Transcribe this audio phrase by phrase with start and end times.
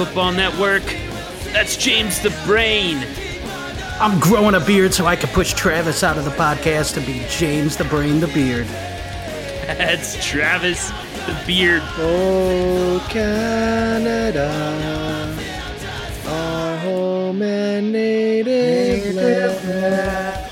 [0.00, 0.82] in a Dynasty Football Network.
[1.52, 3.06] That's James the Brain.
[4.00, 7.24] I'm growing a beard so I can push Travis out of the podcast and be
[7.28, 8.66] James the Brain the Beard.
[9.66, 10.90] That's Travis
[11.26, 11.82] the Beard.
[11.98, 14.48] Oh, Canada,
[16.26, 20.46] our home and native land.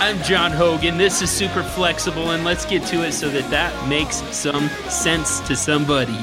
[0.00, 0.96] I'm John Hogan.
[0.98, 5.40] This is Super Flexible, and let's get to it so that that makes some sense
[5.40, 6.18] to somebody.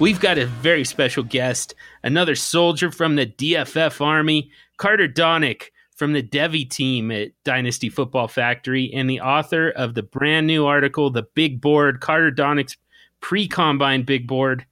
[0.00, 6.12] We've got a very special guest, another soldier from the DFF Army, Carter Donnick from
[6.12, 11.10] the Devy team at Dynasty Football Factory, and the author of the brand new article,
[11.10, 12.76] The Big Board, Carter Donnick's
[13.20, 14.64] pre combine big board.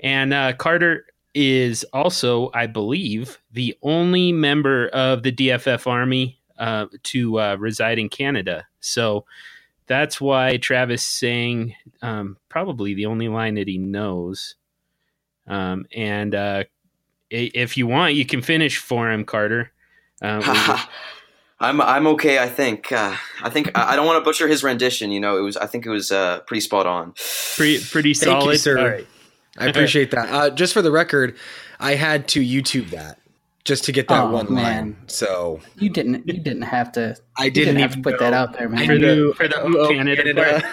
[0.00, 1.04] And uh, Carter
[1.34, 7.98] is also, I believe, the only member of the DFF Army uh, to uh, reside
[7.98, 8.66] in Canada.
[8.80, 9.26] So
[9.86, 14.56] that's why Travis saying um, probably the only line that he knows.
[15.46, 16.64] Um, and uh,
[17.30, 19.72] if you want, you can finish for him, Carter.
[20.20, 20.84] Uh,
[21.60, 22.40] I'm I'm okay.
[22.40, 25.12] I think uh, I think I don't want to butcher his rendition.
[25.12, 27.14] You know, it was I think it was uh, pretty spot on.
[27.56, 28.78] Pretty pretty solid, Thank you, sir.
[28.78, 29.06] All right.
[29.58, 30.30] I appreciate that.
[30.30, 31.36] Uh, just for the record,
[31.78, 33.18] I had to YouTube that
[33.64, 34.62] just to get that Oh, one man.
[34.64, 34.96] line.
[35.06, 36.26] So You didn't.
[36.26, 37.16] You didn't have to.
[37.38, 38.86] I didn't, didn't have to even put that out there, man.
[38.86, 40.72] For the, knew- for the I knew O O Canada, Canada.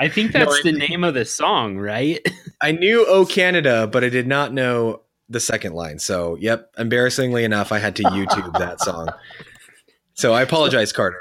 [0.00, 2.20] I think that's No, I the name of the song, right?
[2.62, 5.98] I knew "Oh Canada," but I did not know the second line.
[5.98, 9.08] So, yep, embarrassingly enough, I had to YouTube that song.
[10.14, 11.20] So I apologize, Carter.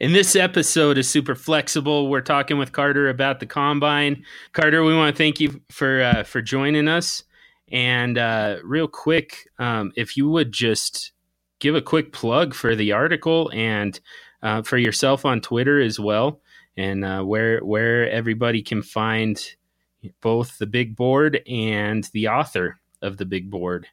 [0.00, 2.08] In this episode is super flexible.
[2.08, 4.24] We're talking with Carter about the combine.
[4.52, 7.22] Carter, we want to thank you for uh, for joining us.
[7.72, 11.12] And uh, real quick, um, if you would just
[11.58, 13.98] give a quick plug for the article and
[14.42, 16.40] uh, for yourself on Twitter as well,
[16.76, 19.42] and uh, where where everybody can find
[20.20, 23.86] both the big board and the author of the big board.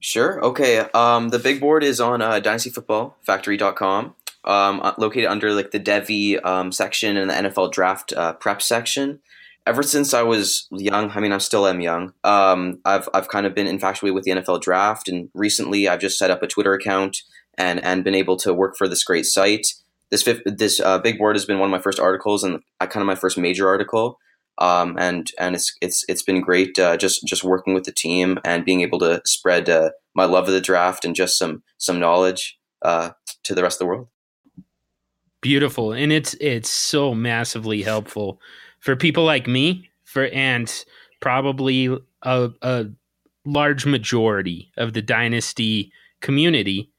[0.00, 0.44] Sure.
[0.44, 0.78] Okay.
[0.78, 4.14] Um, the big board is on uh, dynastyfootballfactory.com.
[4.46, 8.60] Um, uh, located under like the Devy um, section and the NFL draft uh, prep
[8.60, 9.20] section.
[9.66, 12.12] Ever since I was young, I mean, I still am young.
[12.22, 16.18] Um, I've I've kind of been infatuated with the NFL draft, and recently I've just
[16.18, 17.18] set up a Twitter account
[17.56, 19.66] and and been able to work for this great site.
[20.10, 22.86] This fifth, this uh, big board has been one of my first articles and uh,
[22.86, 24.18] kind of my first major article.
[24.58, 28.38] Um, and and it's it's it's been great uh, just just working with the team
[28.44, 31.98] and being able to spread uh, my love of the draft and just some some
[31.98, 33.10] knowledge uh,
[33.44, 34.08] to the rest of the world.
[35.40, 38.40] beautiful and it's it's so massively helpful
[38.84, 40.84] for people like me for and
[41.20, 41.86] probably
[42.22, 42.84] a, a
[43.46, 45.90] large majority of the dynasty
[46.20, 46.90] community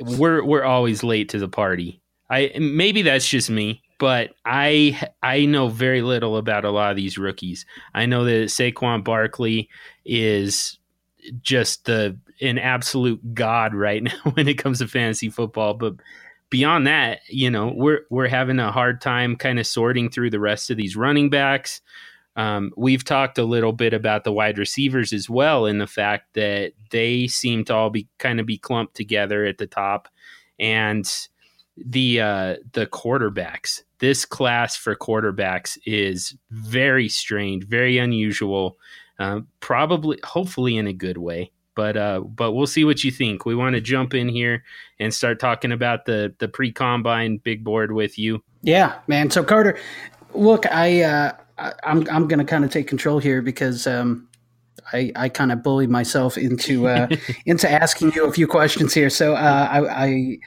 [0.00, 2.00] we're we're always late to the party.
[2.28, 6.96] I maybe that's just me but i i know very little about a lot of
[6.96, 7.64] these rookies.
[7.94, 9.68] I know that Saquon Barkley
[10.04, 10.78] is
[11.42, 15.94] just the an absolute god right now when it comes to fantasy football but
[16.52, 20.38] beyond that, you know, we're we're having a hard time kind of sorting through the
[20.38, 21.80] rest of these running backs.
[22.36, 26.34] Um, we've talked a little bit about the wide receivers as well, in the fact
[26.34, 30.08] that they seem to all be kind of be clumped together at the top,
[30.58, 31.10] and
[31.76, 33.82] the uh, the quarterbacks.
[33.98, 38.76] This class for quarterbacks is very strange, very unusual.
[39.18, 41.50] Um, probably, hopefully, in a good way.
[41.74, 43.46] But uh, but we'll see what you think.
[43.46, 44.62] We want to jump in here
[45.00, 48.42] and start talking about the the pre combine big board with you.
[48.62, 49.30] Yeah, man.
[49.30, 49.78] So Carter,
[50.34, 51.32] look, I, uh,
[51.84, 54.28] I'm I'm gonna kind of take control here because um,
[54.92, 57.08] I I kind of bullied myself into uh,
[57.46, 59.10] into asking you a few questions here.
[59.10, 60.38] So uh, I, I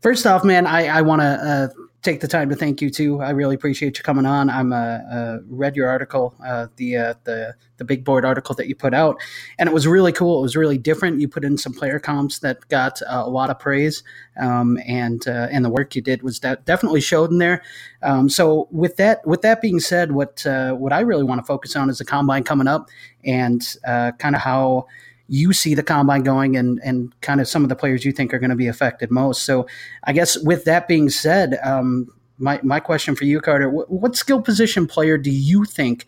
[0.00, 1.68] first off, man, I I want to uh,
[2.04, 3.20] take the time to thank you too.
[3.20, 4.50] I really appreciate you coming on.
[4.50, 8.68] I'm uh, uh read your article, uh, the uh, the the big board article that
[8.68, 9.20] you put out,
[9.58, 10.38] and it was really cool.
[10.38, 11.20] It was really different.
[11.20, 14.04] You put in some player comps that got uh, a lot of praise,
[14.40, 17.62] um, and uh, and the work you did was de- definitely showed in there.
[18.02, 21.44] Um, so with that with that being said, what uh, what I really want to
[21.44, 22.90] focus on is the combine coming up,
[23.24, 24.86] and uh, kind of how
[25.28, 28.34] you see the combine going and and kind of some of the players you think
[28.34, 29.44] are going to be affected most.
[29.44, 29.66] So
[30.04, 34.16] I guess with that being said, um, my my question for you, Carter, what, what
[34.16, 36.06] skill position player do you think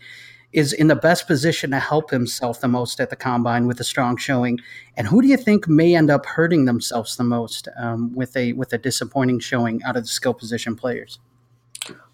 [0.53, 3.85] is in the best position to help himself the most at the combine with a
[3.85, 4.59] strong showing,
[4.97, 8.53] and who do you think may end up hurting themselves the most um, with a
[8.53, 11.19] with a disappointing showing out of the skill position players?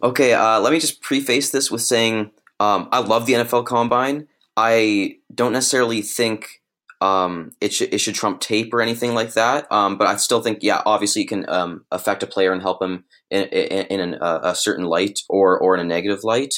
[0.03, 4.29] Okay, uh, let me just preface this with saying um, I love the NFL Combine.
[4.57, 6.62] I don't necessarily think
[7.03, 9.71] um, it should it should trump tape or anything like that.
[9.73, 12.81] Um, but I still think, yeah, obviously, it can um, affect a player and help
[12.81, 16.55] him in, in, in an, uh, a certain light or or in a negative light.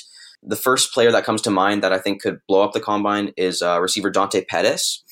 [0.47, 3.33] the first player that comes to mind that I think could blow up the combine
[3.37, 5.03] is uh, receiver Dante Pettis.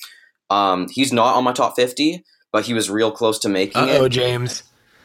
[0.50, 4.04] Um, he's not on my top 50, but he was real close to making Uh-oh,
[4.04, 4.10] it.
[4.10, 4.62] James.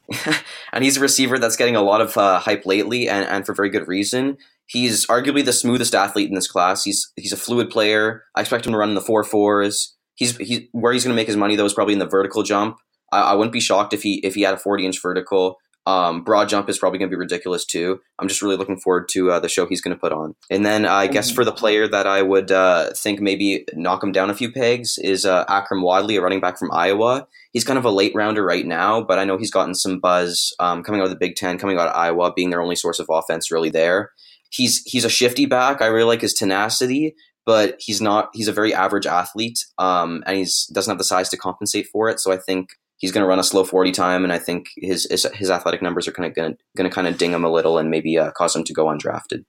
[0.74, 3.54] and he's a receiver that's getting a lot of uh, hype lately, and, and for
[3.54, 4.38] very good reason.
[4.66, 6.84] He's arguably the smoothest athlete in this class.
[6.84, 8.24] He's he's a fluid player.
[8.36, 9.96] I expect him to run in the four fours.
[10.18, 12.44] He's he, where he's going to make his money though is probably in the vertical
[12.44, 12.78] jump.
[13.14, 15.58] I, I wouldn't be shocked if he if he had a forty inch vertical.
[15.86, 18.02] Um, broad jump is probably going to be ridiculous too.
[18.20, 20.36] I'm just really looking forward to uh, the show he's going to put on.
[20.50, 24.04] And then uh, I guess for the player that I would uh, think maybe knock
[24.04, 27.26] him down a few pegs is uh, Akrum Wadley, a running back from Iowa.
[27.54, 30.54] He's kind of a late rounder right now, but I know he's gotten some buzz
[30.60, 33.00] um, coming out of the Big Ten, coming out of Iowa, being their only source
[33.00, 34.12] of offense really there.
[34.50, 35.82] He's he's a shifty back.
[35.82, 37.16] I really like his tenacity,
[37.48, 38.30] but he's not.
[38.34, 42.10] He's a very average athlete, um, and he's doesn't have the size to compensate for
[42.10, 42.20] it.
[42.20, 45.08] So I think he's going to run a slow 40 time and i think his
[45.12, 47.78] his, his athletic numbers are kind of going to kind of ding him a little
[47.78, 49.46] and maybe uh, cause him to go undrafted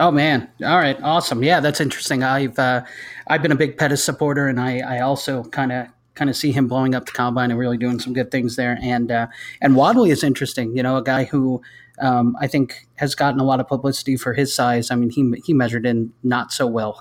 [0.00, 0.48] Oh man!
[0.64, 1.42] All right, awesome.
[1.42, 2.22] Yeah, that's interesting.
[2.22, 2.84] I've uh,
[3.26, 6.52] I've been a big Pettis supporter, and I, I also kind of kind of see
[6.52, 8.78] him blowing up the combine and really doing some good things there.
[8.80, 9.26] And uh,
[9.60, 10.76] and Wadley is interesting.
[10.76, 11.62] You know, a guy who
[12.00, 14.90] um, I think has gotten a lot of publicity for his size.
[14.90, 17.00] I mean, he he measured in not so well.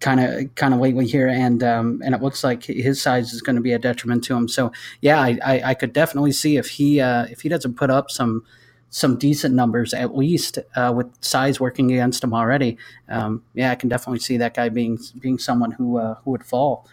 [0.00, 3.42] Kind of kind of lately here, and um, and it looks like his size is
[3.42, 4.48] going to be a detriment to him.
[4.48, 4.72] So
[5.02, 8.10] yeah, I, I, I could definitely see if he uh, if he doesn't put up
[8.10, 8.42] some
[8.90, 12.78] some decent numbers at least uh, with size working against him already.
[13.10, 16.44] Um, yeah, I can definitely see that guy being being someone who uh, who would
[16.44, 16.88] fall.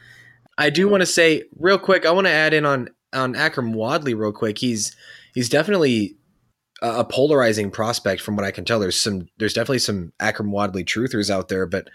[0.58, 2.06] I do want to say real quick.
[2.06, 4.58] I want to add in on on Akrum Wadley real quick.
[4.58, 4.96] He's
[5.38, 6.18] he's definitely
[6.82, 8.80] a polarizing prospect from what I can tell.
[8.80, 11.90] There's some there's definitely some Akrum Wadley truthers out there, but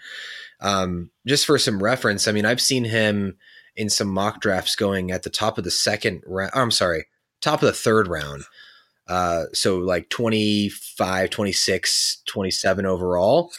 [0.61, 3.35] um, just for some reference, I mean I've seen him
[3.75, 6.51] in some mock drafts going at the top of the second round.
[6.55, 7.07] I'm sorry,
[7.41, 8.45] top of the third round.
[9.09, 13.51] Uh, so like 25, 26, 27 overall.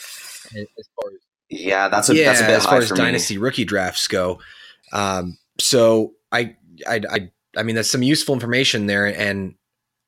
[0.46, 0.66] As
[0.96, 1.18] far as,
[1.50, 3.42] yeah, that's a, yeah, that's a bit as far as for dynasty me.
[3.42, 4.40] rookie drafts go.
[4.94, 6.56] Um, so I,
[6.88, 9.06] I, I, I mean, that's some useful information there.
[9.06, 9.56] And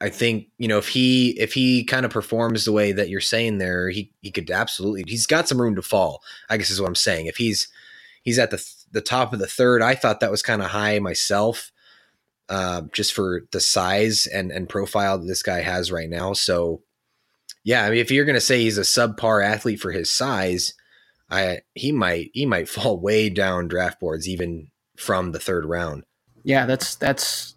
[0.01, 3.21] I think, you know, if he, if he kind of performs the way that you're
[3.21, 6.81] saying there, he, he could absolutely, he's got some room to fall, I guess is
[6.81, 7.27] what I'm saying.
[7.27, 7.69] If he's,
[8.23, 8.63] he's at the,
[8.93, 11.73] the top of the third, I thought that was kind of high myself
[12.49, 16.33] uh, just for the size and and profile that this guy has right now.
[16.33, 16.83] So,
[17.65, 20.75] yeah, I mean, if you're to say he's a subpar athlete for his size,
[21.31, 26.05] I he might he might fall way down draft boards even from the third round.
[26.45, 27.56] Yeah, that's that's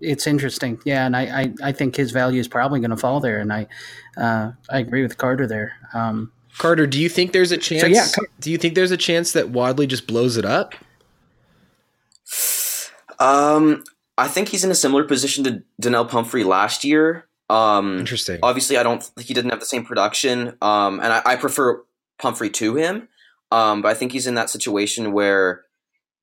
[0.00, 0.80] it's interesting.
[0.84, 3.52] Yeah, and I I, I think his value is probably going to fall there, and
[3.52, 3.66] I
[4.16, 5.72] uh, I agree with Carter there.
[5.94, 7.82] Um, Carter, do you think there's a chance?
[7.82, 8.06] So yeah,
[8.40, 10.74] do you think there's a chance that Wadley just blows it up?
[13.18, 13.84] Um,
[14.16, 17.28] I think he's in a similar position to Donnel Pumphrey last year.
[17.50, 18.40] Um, Interesting.
[18.42, 19.08] Obviously, I don't.
[19.20, 21.82] He didn't have the same production, um, and I, I, prefer
[22.18, 23.08] Pumphrey to him.
[23.50, 25.64] Um, but I think he's in that situation where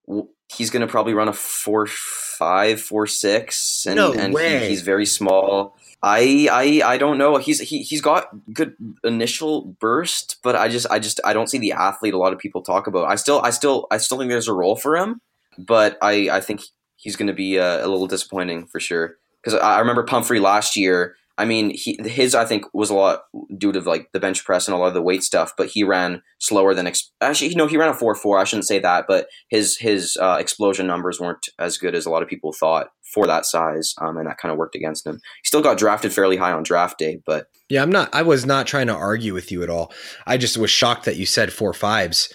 [0.08, 1.88] w- he's going to probably run a four
[2.36, 4.38] five, four six, and, no and.
[4.38, 5.78] He, he's very small.
[6.04, 7.38] I, I I don't know.
[7.38, 11.58] He's he he's got good initial burst, but I just I just I don't see
[11.58, 13.06] the athlete a lot of people talk about.
[13.06, 15.20] I still I still I still think there's a role for him,
[15.58, 16.62] but I I think
[16.96, 19.18] he's going to be uh, a little disappointing for sure.
[19.42, 21.16] Because I remember Pumphrey last year.
[21.38, 23.24] I mean, he, his I think was a lot
[23.58, 25.84] due to like the bench press and a lot of the weight stuff, but he
[25.84, 27.54] ran slower than ex- actually.
[27.56, 28.40] No, he ran a four four.
[28.40, 32.10] I shouldn't say that, but his his uh, explosion numbers weren't as good as a
[32.10, 35.16] lot of people thought for that size, um, and that kind of worked against him.
[35.16, 38.14] He still got drafted fairly high on draft day, but yeah, I'm not.
[38.14, 39.92] I was not trying to argue with you at all.
[40.26, 42.34] I just was shocked that you said four fives.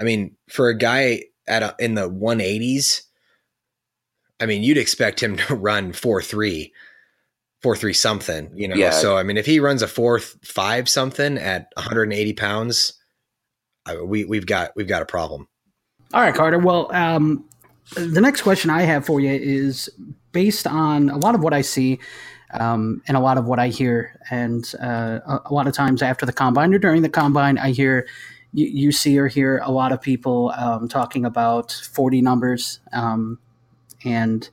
[0.00, 3.02] I mean, for a guy at a, in the 180s
[4.40, 6.72] I mean, you'd expect him to run four three,
[7.62, 8.76] four three something, you know.
[8.76, 8.90] Yeah.
[8.90, 12.94] So I mean, if he runs a four five something at 180 pounds,
[13.86, 15.48] I, we we've got we've got a problem.
[16.12, 16.58] All right, Carter.
[16.58, 17.44] Well, um,
[17.94, 19.88] the next question I have for you is
[20.32, 21.98] based on a lot of what I see.
[22.52, 26.02] Um, and a lot of what I hear, and uh, a, a, lot of times
[26.02, 28.08] after the combine or during the combine, I hear
[28.52, 33.38] you, you see or hear a lot of people um, talking about 40 numbers, um,
[34.04, 34.48] and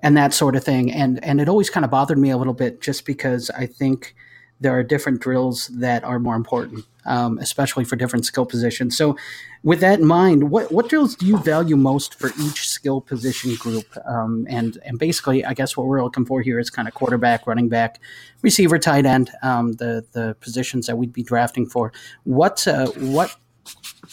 [0.00, 0.92] and that sort of thing.
[0.92, 4.14] And and it always kind of bothered me a little bit just because I think
[4.60, 8.96] there are different drills that are more important, um, especially for different skill positions.
[8.96, 9.16] So,
[9.62, 13.54] with that in mind, what what drills do you value most for each skill position
[13.56, 13.86] group?
[14.04, 17.46] Um, and and basically, I guess what we're looking for here is kind of quarterback,
[17.46, 18.00] running back,
[18.42, 21.92] receiver, tight end, um, the the positions that we'd be drafting for.
[22.24, 23.36] What uh, what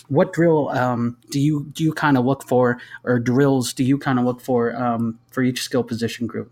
[0.07, 3.97] what drill um, do you do you kind of look for, or drills do you
[3.97, 6.51] kind of look for um, for each skill position group?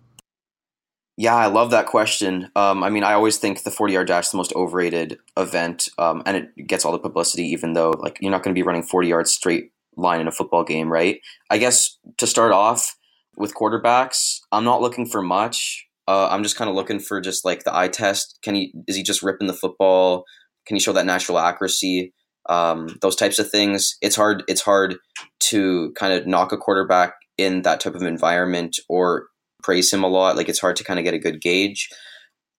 [1.15, 2.49] Yeah, I love that question.
[2.55, 5.89] Um, I mean, I always think the 40 yard dash is the most overrated event,
[5.99, 8.65] um, and it gets all the publicity, even though like you're not going to be
[8.65, 11.19] running 40 yards straight line in a football game, right?
[11.51, 12.95] I guess to start off
[13.37, 15.85] with quarterbacks, I'm not looking for much.
[16.07, 18.39] Uh, I'm just kind of looking for just like the eye test.
[18.41, 20.25] Can he is he just ripping the football?
[20.65, 22.13] Can he show that natural accuracy?
[22.49, 23.97] Um, those types of things.
[24.01, 24.43] It's hard.
[24.47, 24.97] It's hard
[25.49, 29.27] to kind of knock a quarterback in that type of environment or
[29.63, 30.35] praise him a lot.
[30.35, 31.89] Like it's hard to kind of get a good gauge.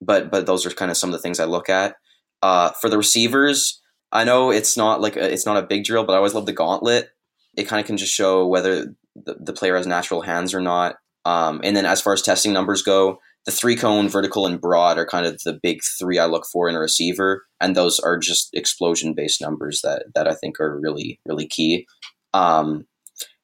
[0.00, 1.96] But but those are kind of some of the things I look at.
[2.42, 3.80] Uh, for the receivers,
[4.12, 6.46] I know it's not like a, it's not a big drill, but I always love
[6.46, 7.08] the gauntlet.
[7.56, 10.96] It kind of can just show whether the, the player has natural hands or not.
[11.24, 14.98] Um, and then as far as testing numbers go, the three cone, vertical, and broad
[14.98, 18.18] are kind of the big three I look for in a receiver, and those are
[18.18, 21.86] just explosion based numbers that that I think are really really key.
[22.34, 22.86] Um,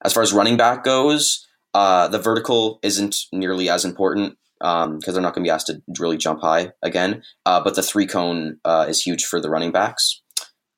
[0.04, 5.00] as far as running back goes, uh, the vertical isn't nearly as important because um,
[5.06, 7.22] they're not going to be asked to really jump high again.
[7.46, 10.22] Uh, but the three cone uh, is huge for the running backs.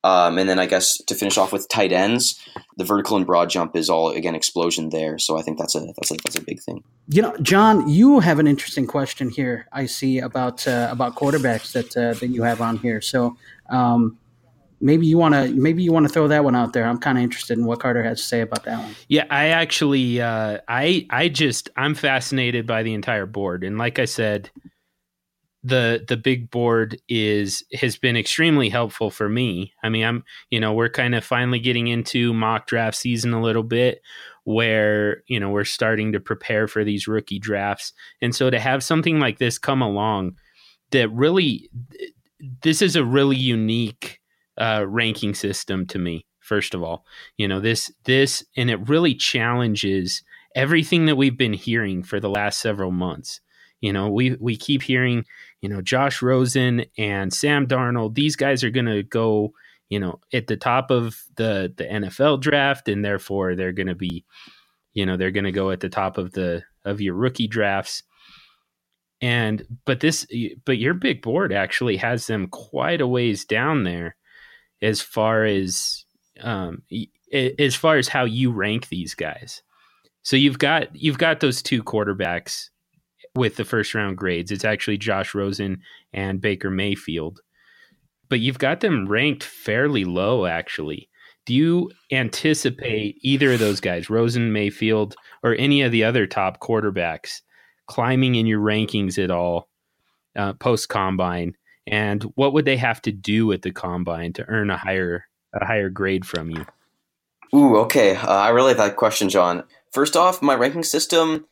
[0.03, 2.39] Um, and then I guess to finish off with tight ends,
[2.75, 5.17] the vertical and broad jump is all again explosion there.
[5.17, 6.83] So I think that's a that's a that's a big thing.
[7.07, 9.67] You know, John, you have an interesting question here.
[9.71, 12.99] I see about uh, about quarterbacks that uh, that you have on here.
[12.99, 13.37] So
[13.69, 14.17] um,
[14.81, 16.85] maybe you want to maybe you want to throw that one out there.
[16.85, 18.95] I'm kind of interested in what Carter has to say about that one.
[19.07, 23.99] Yeah, I actually uh, I I just I'm fascinated by the entire board, and like
[23.99, 24.51] I said,
[25.63, 29.73] the the big board is has been extremely helpful for me.
[29.83, 33.41] I mean, I'm you know we're kind of finally getting into mock draft season a
[33.41, 34.01] little bit
[34.43, 38.83] where you know we're starting to prepare for these rookie drafts and so to have
[38.83, 40.35] something like this come along
[40.91, 41.69] that really
[42.61, 44.19] this is a really unique
[44.59, 46.25] uh, ranking system to me.
[46.39, 47.05] First of all,
[47.37, 50.23] you know this this and it really challenges
[50.55, 53.39] everything that we've been hearing for the last several months.
[53.83, 55.25] You know, we we keep hearing,
[55.59, 58.15] you know, Josh Rosen and Sam Darnold.
[58.15, 59.51] These guys are going to go,
[59.89, 63.95] you know, at the top of the the NFL draft, and therefore they're going to
[63.95, 64.23] be,
[64.93, 68.03] you know, they're going to go at the top of the of your rookie drafts.
[69.19, 70.25] And but this,
[70.63, 74.15] but your big board actually has them quite a ways down there
[74.81, 76.05] as far as
[76.39, 76.83] um,
[77.33, 79.61] as far as how you rank these guys.
[80.21, 82.69] So you've got you've got those two quarterbacks
[83.35, 84.51] with the first round grades.
[84.51, 85.81] It's actually Josh Rosen
[86.13, 87.41] and Baker Mayfield.
[88.29, 91.09] But you've got them ranked fairly low actually.
[91.45, 96.61] Do you anticipate either of those guys, Rosen, Mayfield, or any of the other top
[96.61, 97.41] quarterbacks,
[97.85, 99.67] climbing in your rankings at all
[100.37, 101.55] uh, post combine
[101.87, 105.65] and what would they have to do at the combine to earn a higher a
[105.65, 106.65] higher grade from you?
[107.53, 108.15] Ooh, okay.
[108.15, 109.63] Uh, I really like that question, John.
[109.91, 111.45] First off, my ranking system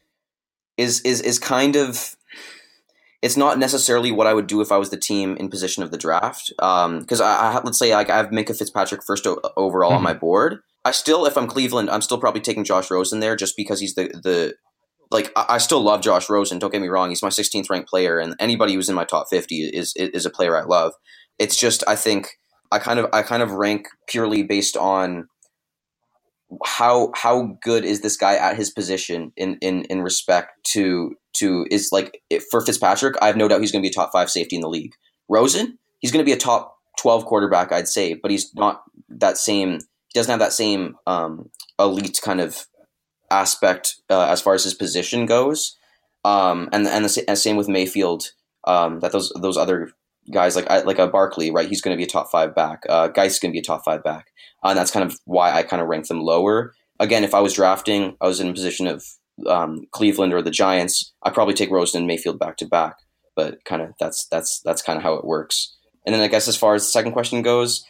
[0.81, 2.15] is is is kind of
[3.21, 5.91] it's not necessarily what I would do if I was the team in position of
[5.91, 6.51] the draft.
[6.57, 9.97] Because um, I, I, let's say like I have Minkah Fitzpatrick first o- overall mm-hmm.
[9.97, 10.59] on my board.
[10.83, 13.93] I still, if I'm Cleveland, I'm still probably taking Josh Rosen there just because he's
[13.93, 14.55] the the
[15.11, 16.57] like I, still love Josh Rosen.
[16.57, 19.27] Don't get me wrong; he's my 16th ranked player, and anybody who's in my top
[19.29, 20.93] 50 is is a player I love.
[21.37, 22.29] It's just I think
[22.71, 25.27] I kind of I kind of rank purely based on
[26.65, 31.65] how how good is this guy at his position in in in respect to to
[31.71, 33.15] is like for Fitzpatrick.
[33.21, 34.93] I have no doubt he's going to be a top five safety in the league.
[35.29, 39.37] Rosen, he's going to be a top 12 quarterback, I'd say, but he's not that
[39.37, 39.79] same.
[40.13, 42.65] He doesn't have that same um, elite kind of
[43.29, 45.77] aspect uh, as far as his position goes.
[46.23, 48.31] Um, and and the and same with Mayfield.
[48.67, 49.91] Um, that those those other
[50.29, 51.67] guys like like a Barkley, right?
[51.67, 52.83] He's going to be a top five back.
[52.87, 54.27] Uh, Guice going to be a top five back,
[54.63, 56.73] uh, and that's kind of why I kind of rank them lower.
[56.99, 59.03] Again, if I was drafting, I was in a position of
[59.47, 61.13] um, Cleveland or the Giants.
[61.23, 62.97] I probably take Rosen and Mayfield back to back,
[63.35, 65.75] but kind of that's that's that's kind of how it works.
[66.05, 67.85] And then I guess as far as the second question goes,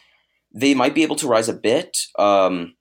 [0.54, 1.96] they might be able to rise a bit.
[2.18, 2.74] Um,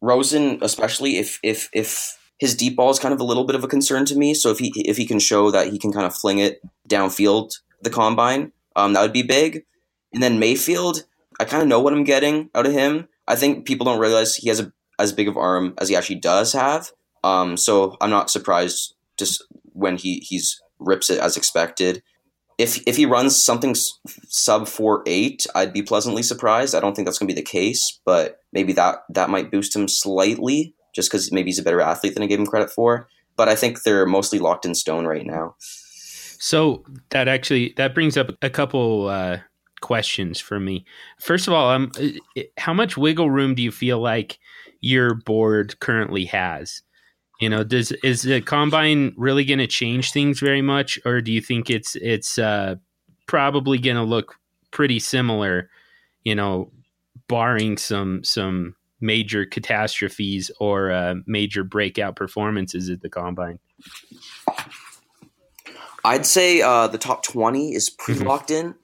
[0.00, 3.64] Rosen, especially if if if his deep ball is kind of a little bit of
[3.64, 4.34] a concern to me.
[4.34, 7.52] So if he if he can show that he can kind of fling it downfield
[7.82, 9.64] the combine, um, that would be big.
[10.12, 11.04] And then Mayfield,
[11.38, 13.08] I kind of know what I'm getting out of him.
[13.28, 16.20] I think people don't realize he has a as big of arm as he actually
[16.20, 16.90] does have.
[17.24, 22.02] Um, so I'm not surprised just when he he's rips it as expected
[22.60, 23.74] if if he runs something
[24.28, 26.74] sub four eight, I'd be pleasantly surprised.
[26.74, 29.74] I don't think that's going to be the case, but maybe that that might boost
[29.74, 33.08] him slightly, just because maybe he's a better athlete than I gave him credit for.
[33.34, 35.56] But I think they're mostly locked in stone right now.
[36.40, 39.40] So that actually that brings up a couple uh,
[39.82, 40.86] questions for me.
[41.18, 41.92] First of all, um,
[42.56, 44.38] how much wiggle room do you feel like
[44.80, 46.82] your board currently has?
[47.42, 51.30] You know, does is the combine really going to change things very much, or do
[51.30, 52.76] you think it's it's uh,
[53.26, 54.34] probably going to look
[54.70, 55.68] pretty similar?
[56.24, 56.72] You know,
[57.28, 63.58] barring some some major catastrophes or uh, major breakout performances at the combine.
[66.04, 68.28] I'd say uh, the top twenty is pretty mm-hmm.
[68.28, 68.74] locked in,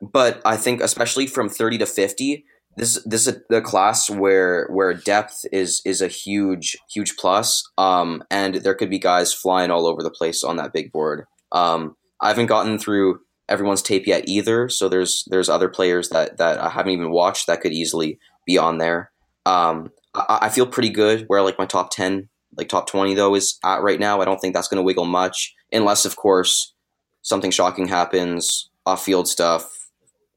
[0.00, 2.44] but I think especially from thirty to fifty,
[2.76, 7.62] this this is a, a, class where where depth is is a huge huge plus.
[7.76, 11.24] Um, and there could be guys flying all over the place on that big board.
[11.52, 16.38] Um, I haven't gotten through everyone's tape yet either, so there's there's other players that
[16.38, 19.10] that I haven't even watched that could easily be on there.
[19.46, 23.34] Um, I, I feel pretty good where like my top ten, like top twenty though
[23.34, 24.20] is at right now.
[24.20, 26.74] I don't think that's going to wiggle much unless, of course,
[27.22, 29.78] something shocking happens, off field stuff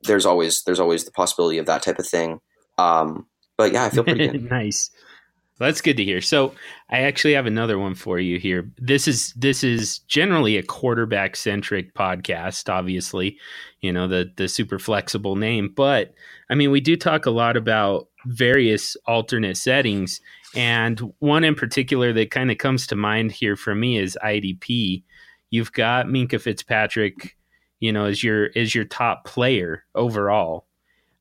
[0.04, 2.40] there's always there's always the possibility of that type of thing.
[2.78, 4.44] Um, but yeah, I feel pretty good.
[4.52, 4.90] nice.
[5.60, 6.22] that's good to hear.
[6.22, 6.54] So
[6.90, 8.72] I actually have another one for you here.
[8.78, 13.38] This is this is generally a quarterback centric podcast, obviously,
[13.82, 15.74] you know, the the super flexible name.
[15.76, 16.14] But
[16.50, 20.22] I mean we do talk a lot about various alternate settings.
[20.54, 25.04] And one in particular that kind of comes to mind here for me is IDP.
[25.52, 27.36] You've got Minkah Fitzpatrick
[27.82, 30.68] you know, as your as your top player overall.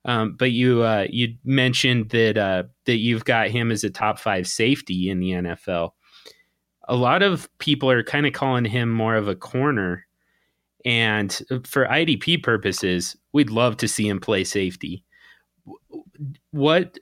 [0.04, 4.20] Um, but you uh, you mentioned that uh, that you've got him as a top
[4.20, 5.90] five safety in the NFL.
[6.88, 10.06] A lot of people are kind of calling him more of a corner,
[10.84, 11.32] and
[11.64, 15.04] for IDP purposes, we'd love to see him play safety.
[16.50, 16.99] What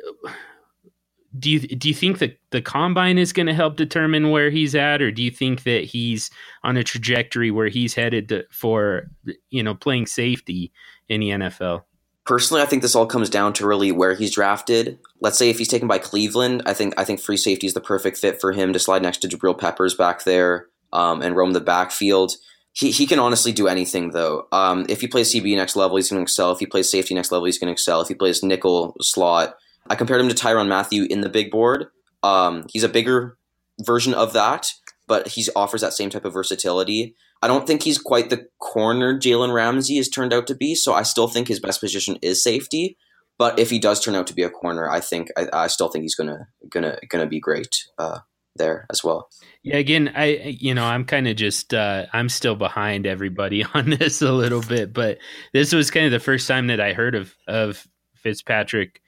[1.36, 4.74] do you do you think that the combine is going to help determine where he's
[4.74, 6.30] at, or do you think that he's
[6.62, 9.10] on a trajectory where he's headed to, for
[9.50, 10.72] you know playing safety
[11.08, 11.82] in the NFL?
[12.24, 14.98] Personally, I think this all comes down to really where he's drafted.
[15.20, 17.80] Let's say if he's taken by Cleveland, I think I think free safety is the
[17.80, 21.52] perfect fit for him to slide next to Jabril Peppers back there um, and roam
[21.52, 22.32] the backfield.
[22.72, 24.46] He, he can honestly do anything though.
[24.52, 26.52] Um, if he plays CB next level, he's going to excel.
[26.52, 28.00] If he plays safety next level, he's going to excel.
[28.00, 31.86] If he plays nickel slot, I compared him to Tyrann Mathieu in the big board.
[32.22, 33.38] Um, he's a bigger
[33.80, 34.72] version of that,
[35.06, 37.14] but he offers that same type of versatility.
[37.42, 40.92] I don't think he's quite the corner Jalen Ramsey has turned out to be, so
[40.92, 42.96] I still think his best position is safety.
[43.38, 45.88] But if he does turn out to be a corner, I think I, I still
[45.88, 48.18] think he's gonna gonna gonna be great uh,
[48.56, 49.28] there as well.
[49.62, 53.90] Yeah, again, I you know I'm kind of just uh, I'm still behind everybody on
[53.90, 55.18] this a little bit, but
[55.52, 57.86] this was kind of the first time that I heard of of
[58.16, 59.00] Fitzpatrick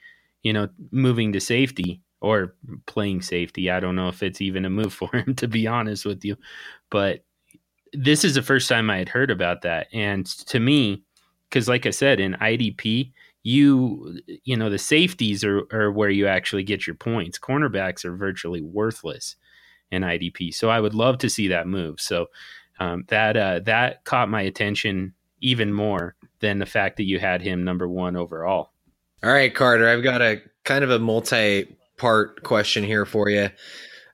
[0.42, 2.54] you know, moving to safety or
[2.86, 3.70] playing safety.
[3.70, 6.36] I don't know if it's even a move for him, to be honest with you.
[6.90, 7.24] But
[7.92, 9.88] this is the first time I had heard about that.
[9.92, 11.02] And to me,
[11.48, 16.26] because like I said, in IDP, you you know the safeties are, are where you
[16.26, 17.38] actually get your points.
[17.38, 19.36] Cornerbacks are virtually worthless
[19.90, 20.54] in IDP.
[20.54, 22.00] So I would love to see that move.
[22.00, 22.26] So
[22.78, 27.40] um, that uh, that caught my attention even more than the fact that you had
[27.42, 28.72] him number one overall.
[29.22, 33.50] All right, Carter, I've got a kind of a multi-part question here for you,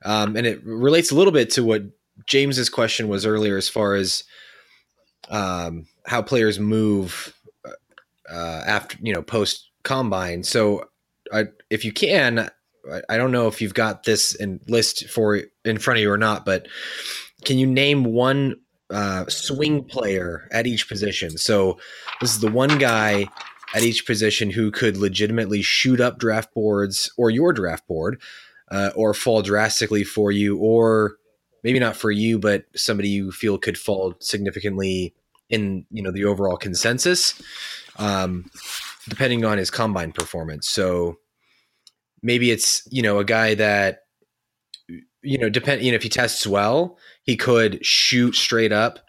[0.04, 1.84] um, and it relates a little bit to what
[2.26, 4.24] James's question was earlier, as far as
[5.30, 7.32] um, how players move
[8.28, 10.42] uh, after you know post combine.
[10.42, 10.88] So,
[11.32, 12.50] I, if you can,
[12.92, 16.10] I, I don't know if you've got this in list for in front of you
[16.10, 16.66] or not, but
[17.44, 18.56] can you name one
[18.90, 21.38] uh, swing player at each position?
[21.38, 21.78] So,
[22.20, 23.28] this is the one guy
[23.76, 28.18] at each position who could legitimately shoot up draft boards or your draft board
[28.70, 31.16] uh, or fall drastically for you or
[31.62, 35.14] maybe not for you but somebody you feel could fall significantly
[35.50, 37.40] in you know the overall consensus
[37.98, 38.50] um,
[39.08, 40.68] depending on his combine performance.
[40.68, 41.18] So
[42.22, 44.00] maybe it's you know a guy that
[45.22, 49.00] you know depend you know if he tests well he could shoot straight up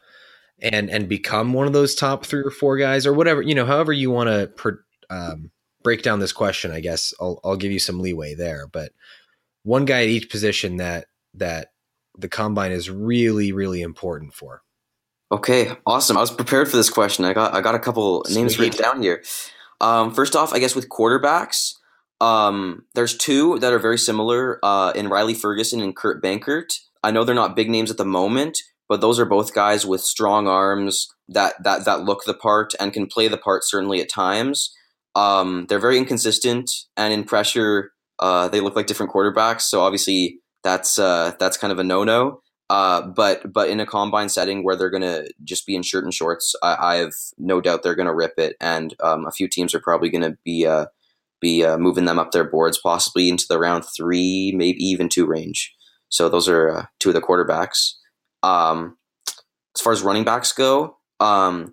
[0.61, 3.65] and and become one of those top three or four guys or whatever you know
[3.65, 4.77] however you want to
[5.09, 5.51] um,
[5.83, 8.91] break down this question i guess I'll, I'll give you some leeway there but
[9.67, 11.73] one guy at each position that that
[12.17, 14.63] the combine is really really important for.
[15.29, 16.17] Okay awesome.
[16.17, 17.25] I was prepared for this question.
[17.25, 18.35] I got i got a couple Sweet.
[18.35, 19.23] names written down here.
[19.79, 21.73] Um, first off i guess with quarterbacks
[22.19, 26.79] um, there's two that are very similar uh, in riley ferguson and kurt benkert.
[27.03, 28.59] I know they're not big names at the moment
[28.89, 32.93] but those are both guys with strong arms that that that look the part and
[32.93, 34.73] can play the part certainly at times.
[35.15, 39.61] Um, they're very inconsistent, and in pressure, uh, they look like different quarterbacks.
[39.61, 42.41] So obviously, that's uh, that's kind of a no no.
[42.69, 46.13] Uh, but but in a combine setting where they're gonna just be in shirt and
[46.13, 49.73] shorts, I, I have no doubt they're gonna rip it, and um, a few teams
[49.73, 50.87] are probably gonna be uh,
[51.39, 55.25] be uh, moving them up their boards, possibly into the round three, maybe even two
[55.25, 55.73] range.
[56.09, 57.93] So those are uh, two of the quarterbacks.
[58.47, 58.97] Um,
[59.75, 61.71] as far as running backs go, um,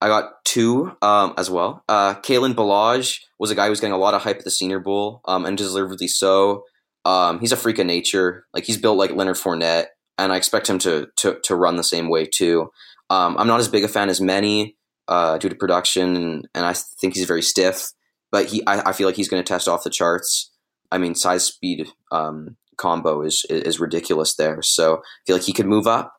[0.00, 1.82] I got two um, as well.
[1.88, 4.50] Uh, Kalen Ballage was a guy who was getting a lot of hype at the
[4.50, 6.64] Senior Bowl, um, and deservedly so.
[7.04, 8.46] Um, he's a freak of nature.
[8.52, 9.86] Like he's built like Leonard Fournette,
[10.18, 12.70] and I expect him to to, to run the same way too.
[13.10, 14.76] Um, I'm not as big a fan as many
[15.08, 17.92] uh, due to production, and, and I think he's very stiff.
[18.30, 20.52] But he, I, I feel like he's going to test off the charts.
[20.92, 24.62] I mean, size speed um, combo is is ridiculous there.
[24.62, 26.14] So I feel like he could move up.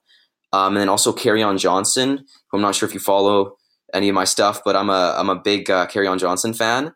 [0.52, 3.56] Um, and then also Kerryon Johnson, who I'm not sure if you follow
[3.94, 6.94] any of my stuff, but I'm a I'm a big uh, Kerryon Johnson fan.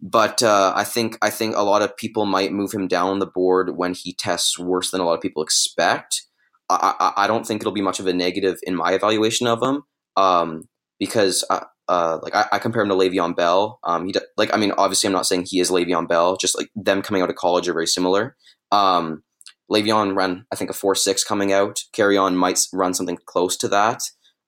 [0.00, 3.26] But uh, I think I think a lot of people might move him down the
[3.26, 6.22] board when he tests worse than a lot of people expect.
[6.68, 9.62] I, I, I don't think it'll be much of a negative in my evaluation of
[9.62, 9.82] him
[10.16, 13.78] um, because uh, uh, like I, I, compare him to Le'Veon Bell.
[13.84, 16.36] Um, he like I mean obviously I'm not saying he is Le'Veon Bell.
[16.36, 18.36] Just like them coming out of college are very similar.
[18.74, 19.22] Um,
[19.70, 21.80] Le'Veon ran I think a four six coming out.
[21.96, 24.02] Kerryon might run something close to that.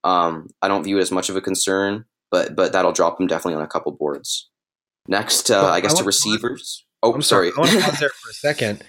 [0.05, 3.27] Um, I don't view it as much of a concern, but but that'll drop him
[3.27, 4.51] definitely on a couple boards.
[5.09, 6.85] Next, uh, well, I guess I to receivers.
[7.03, 7.51] Oh, I'm sorry.
[7.51, 7.57] sorry.
[7.57, 8.85] I want to pause there for a second.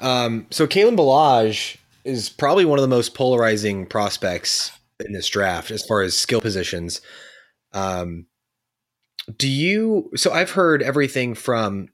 [0.00, 4.72] Um, so Kalen Ballage is probably one of the most polarizing prospects
[5.04, 7.00] in this draft as far as skill positions.
[7.72, 8.26] Um,
[9.36, 10.10] do you?
[10.16, 11.88] So I've heard everything from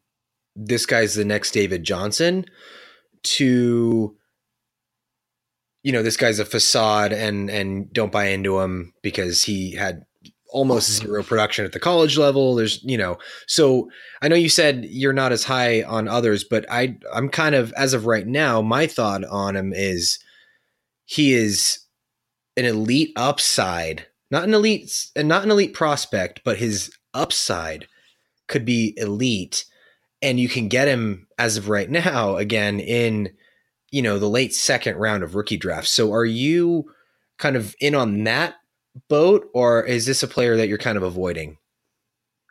[0.57, 2.45] this guy's the next David Johnson
[3.23, 4.17] to
[5.83, 10.05] you know this guy's a facade and and don't buy into him because he had
[10.55, 12.55] almost zero production at the college level.
[12.55, 13.91] There's, you know, so
[14.23, 17.73] I know you said you're not as high on others, but I I'm kind of
[17.75, 20.19] as of right now, my thought on him is
[21.05, 21.81] he is
[22.57, 27.89] an elite upside, not an elite and not an elite prospect, but his upside
[28.47, 29.65] could be elite
[30.25, 33.31] and you can get him as of right now again in
[33.91, 35.91] you know the late second round of rookie drafts.
[35.91, 36.91] So are you
[37.39, 38.55] kind of in on that
[39.09, 41.59] boat, or is this a player that you're kind of avoiding?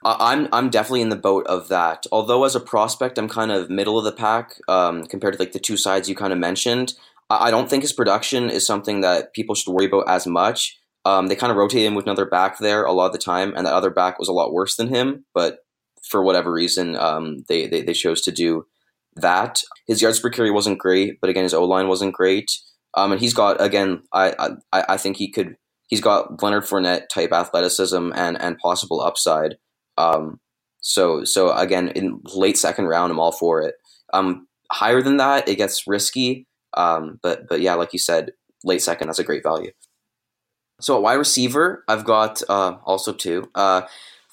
[0.06, 2.06] I'm I'm definitely in the boat of that.
[2.12, 5.54] Although as a prospect, I'm kind of middle of the pack um, compared to like
[5.54, 6.94] the two sides you kind of mentioned.
[7.30, 10.80] I, I don't think his production is something that people should worry about as much.
[11.06, 13.54] Um, they kind of rotate him with another back there a lot of the time,
[13.56, 15.26] and that other back was a lot worse than him.
[15.34, 15.60] But
[16.14, 18.68] for whatever reason, um, they, they they chose to do
[19.16, 19.64] that.
[19.88, 22.52] His yards per carry wasn't great, but again, his O line wasn't great.
[22.94, 27.10] Um, and he's got again, I, I I think he could he's got Leonard Fournette
[27.10, 29.56] type athleticism and and possible upside.
[29.98, 30.40] Um,
[30.82, 33.74] so so again, in late second round, I'm all for it.
[34.14, 36.46] Um, higher than that, it gets risky.
[36.78, 39.72] Um, but but yeah, like you said, late second, that's a great value.
[40.80, 43.50] So at wide receiver, I've got uh, also two.
[43.56, 43.82] Uh,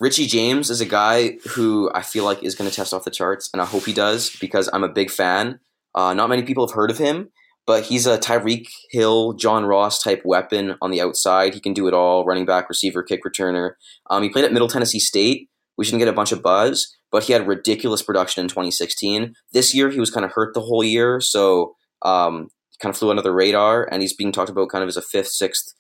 [0.01, 3.11] Richie James is a guy who I feel like is going to test off the
[3.11, 5.61] charts, and I hope he does because I'm a big fan.
[5.95, 7.29] Uh, not many people have heard of him,
[7.67, 11.53] but he's a Tyreek Hill, John Ross type weapon on the outside.
[11.53, 13.73] He can do it all running back, receiver, kick returner.
[14.09, 15.51] Um, he played at Middle Tennessee State.
[15.77, 19.35] We shouldn't get a bunch of buzz, but he had ridiculous production in 2016.
[19.53, 22.49] This year, he was kind of hurt the whole year, so um,
[22.81, 25.03] kind of flew under the radar, and he's being talked about kind of as a
[25.03, 25.75] fifth, sixth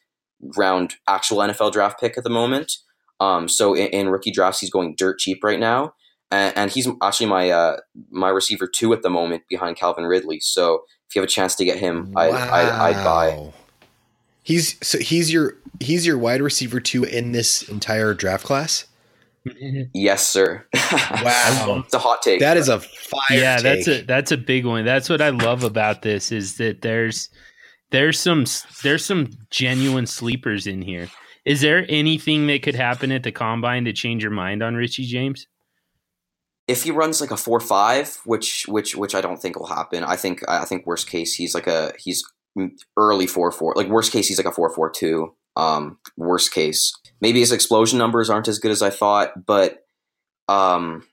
[0.59, 2.71] round actual NFL draft pick at the moment.
[3.21, 5.95] Um, so in, in, rookie drafts, he's going dirt cheap right now,
[6.31, 7.77] and, and he's actually my uh,
[8.11, 10.41] my receiver two at the moment behind Calvin Ridley.
[10.41, 12.23] So if you have a chance to get him, wow.
[12.23, 13.53] I, I I'd buy.
[14.43, 18.87] He's so he's your he's your wide receiver two in this entire draft class.
[19.93, 20.67] yes, sir.
[20.75, 22.41] wow, it's a hot take.
[22.41, 23.21] That is a fire.
[23.31, 23.63] Yeah, take.
[23.63, 24.85] that's a that's a big one.
[24.85, 27.29] That's what I love about this is that there's
[27.91, 28.45] there's some
[28.83, 31.09] there's some genuine sleepers in here.
[31.45, 35.07] Is there anything that could happen at the combine to change your mind on Richie
[35.07, 35.47] James?
[36.71, 40.05] if he runs like a four five, which which which I don't think will happen.
[40.05, 42.23] I think I think worst case he's like a he's
[42.97, 43.75] early four four.
[43.75, 45.35] Like worst case he's like a four four two.
[45.57, 49.85] Um, worst case maybe his explosion numbers aren't as good as I thought, but
[50.49, 51.05] um,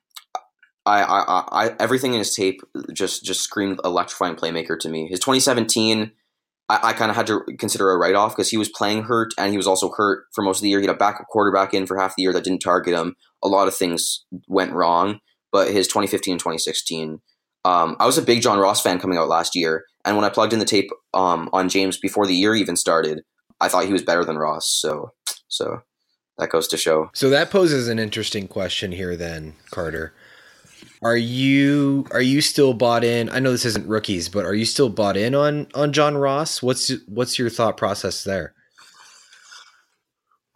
[0.86, 2.62] I, I, I everything in his tape
[2.94, 5.08] just just screamed electrifying playmaker to me.
[5.08, 6.12] His 2017.
[6.69, 9.34] I, I kind of had to consider a write off because he was playing hurt
[9.38, 10.80] and he was also hurt for most of the year.
[10.80, 13.15] He had a backup quarterback in for half the year that didn't target him.
[13.43, 15.19] A lot of things went wrong
[15.51, 17.19] but his 2015 and 2016.
[17.65, 20.30] Um, I was a big John Ross fan coming out last year, and when I
[20.30, 23.23] plugged in the tape um, on James before the year even started,
[23.60, 24.69] I thought he was better than Ross.
[24.69, 25.12] So,
[25.47, 25.82] so
[26.38, 27.10] that goes to show.
[27.13, 30.13] So that poses an interesting question here, then, Carter.
[31.02, 33.30] Are you are you still bought in?
[33.30, 36.64] I know this isn't rookies, but are you still bought in on on John Ross?
[36.64, 38.54] What's what's your thought process there?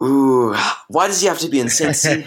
[0.02, 0.56] Ooh,
[0.88, 2.26] why does he have to be in Cincy?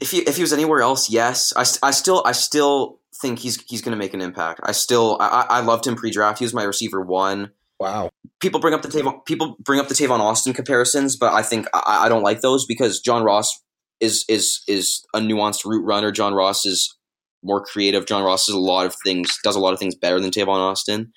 [0.00, 1.54] if he if he was anywhere else, yes.
[1.56, 4.60] I, I still I still think he's he's going to make an impact.
[4.62, 6.38] I still I, I loved him pre-draft.
[6.38, 7.52] He was my receiver one.
[7.80, 8.10] Wow.
[8.40, 11.66] People bring up the Tavon, people bring up the Tavon Austin comparisons, but I think
[11.72, 13.62] I, I don't like those because John Ross
[14.02, 16.10] is is is a nuanced route runner.
[16.10, 16.94] John Ross is
[17.42, 18.06] more creative.
[18.06, 20.58] John Ross does a lot of things does a lot of things better than Tavon
[20.58, 21.12] Austin.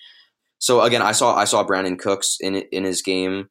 [0.59, 3.49] So again, I saw I saw Brandin Cooks in in his game,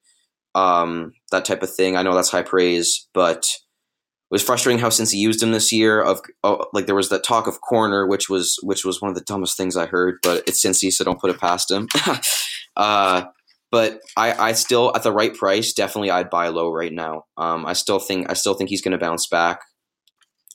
[0.55, 1.97] um, that type of thing.
[1.97, 6.01] I know that's high praise, but it was frustrating how Cincy used him this year
[6.01, 9.17] of oh, like there was that talk of corner, which was which was one of
[9.17, 10.19] the dumbest things I heard.
[10.23, 11.89] But it's Cincy, so don't put it past him.
[12.77, 13.25] uh,
[13.75, 17.25] but I, I still at the right price, definitely I'd buy low right now.
[17.37, 19.63] Um, I still think I still think he's going to bounce back,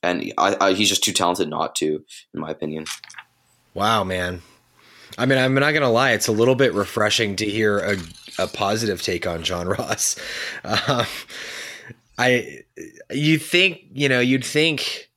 [0.01, 2.01] and I, I, he's just too talented not to,
[2.33, 2.85] in my opinion.
[3.73, 4.41] Wow, man.
[5.17, 7.97] I mean, I'm not gonna lie; it's a little bit refreshing to hear a,
[8.41, 10.15] a positive take on John Ross.
[10.63, 11.05] Um,
[12.17, 12.63] I,
[13.11, 15.09] you think, you know, you'd think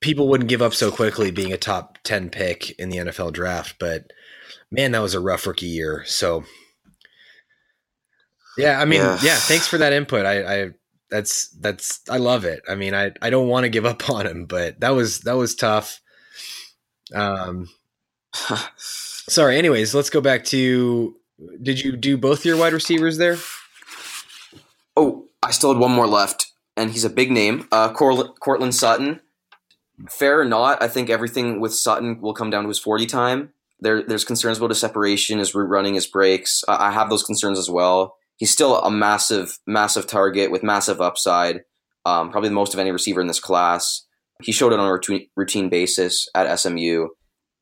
[0.00, 3.76] people wouldn't give up so quickly being a top ten pick in the NFL draft,
[3.78, 4.12] but
[4.70, 6.04] man, that was a rough rookie year.
[6.06, 6.44] So,
[8.56, 10.26] yeah, I mean, yeah, yeah thanks for that input.
[10.26, 10.70] I, I
[11.10, 12.62] that's that's I love it.
[12.68, 15.36] I mean, I I don't want to give up on him, but that was that
[15.36, 16.00] was tough.
[17.14, 17.68] Um,
[18.76, 19.56] sorry.
[19.56, 21.16] Anyways, let's go back to.
[21.62, 23.36] Did you do both your wide receivers there?
[24.96, 27.68] Oh, I still had one more left, and he's a big name.
[27.72, 29.20] Uh, Courtland Sutton.
[30.10, 33.52] Fair or not, I think everything with Sutton will come down to his forty time.
[33.84, 36.64] There, there's concerns about his separation, his route running, his breaks.
[36.66, 38.16] I, I have those concerns as well.
[38.36, 41.60] He's still a massive, massive target with massive upside.
[42.04, 44.04] Um, probably the most of any receiver in this class.
[44.42, 47.06] He showed it on a routine, basis at SMU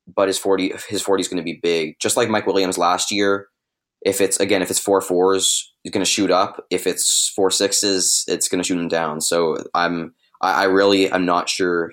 [0.07, 3.11] but his 40 his 40 is going to be big just like mike williams last
[3.11, 3.49] year
[4.03, 7.51] if it's again if it's four fours he's going to shoot up if it's four
[7.51, 11.93] sixes it's going to shoot him down so i'm i, I really am not sure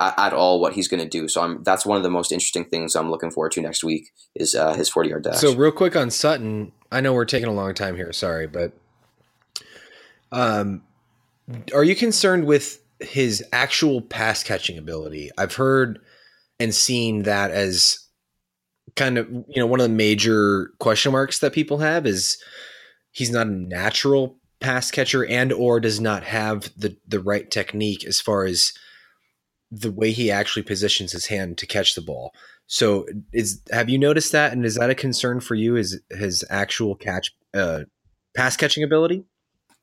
[0.00, 1.28] at, all what he's going to do.
[1.28, 4.12] So i'm that's one of the most interesting things i'm looking forward to next week
[4.34, 5.38] is uh, his 40 yard dash.
[5.38, 8.72] So real quick on sutton i know we're taking a long time here sorry but
[10.32, 10.82] um
[11.74, 15.30] are you concerned with his actual pass catching ability?
[15.38, 16.00] I've heard
[16.58, 17.98] and seen that as
[18.96, 22.42] kind of you know one of the major question marks that people have is
[23.12, 28.04] he's not a natural pass catcher and or does not have the the right technique
[28.04, 28.72] as far as
[29.70, 32.32] the way he actually positions his hand to catch the ball.
[32.66, 36.44] So is have you noticed that and is that a concern for you is his
[36.50, 37.84] actual catch uh
[38.34, 39.24] pass catching ability?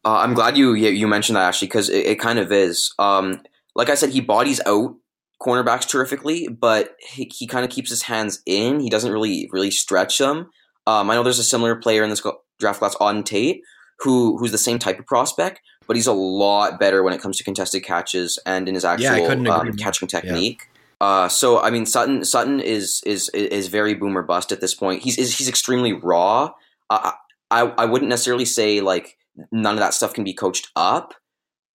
[0.04, 2.94] Uh, I'm glad you you mentioned that actually because it, it, kind of is.
[3.00, 3.42] Um,
[3.76, 4.96] like I said, he bodies out
[5.42, 8.80] cornerbacks terrifically, but he, he kind of keeps his hands in.
[8.80, 10.52] He doesn't really really stretch them.
[10.86, 12.22] Um, I know there's a similar player in this
[12.60, 13.62] draft class, Auden Tate,
[14.00, 17.38] who who's the same type of prospect, but he's a lot better when it comes
[17.38, 20.64] to contested catches and in his actual yeah, um, catching technique.
[21.02, 21.08] Yeah.
[21.08, 25.04] Uh, so I mean Sutton Sutton is is is very boomer bust at this point.
[25.04, 26.52] He's he's extremely raw.
[26.90, 27.12] Uh,
[27.52, 29.18] I I wouldn't necessarily say like
[29.52, 31.14] none of that stuff can be coached up,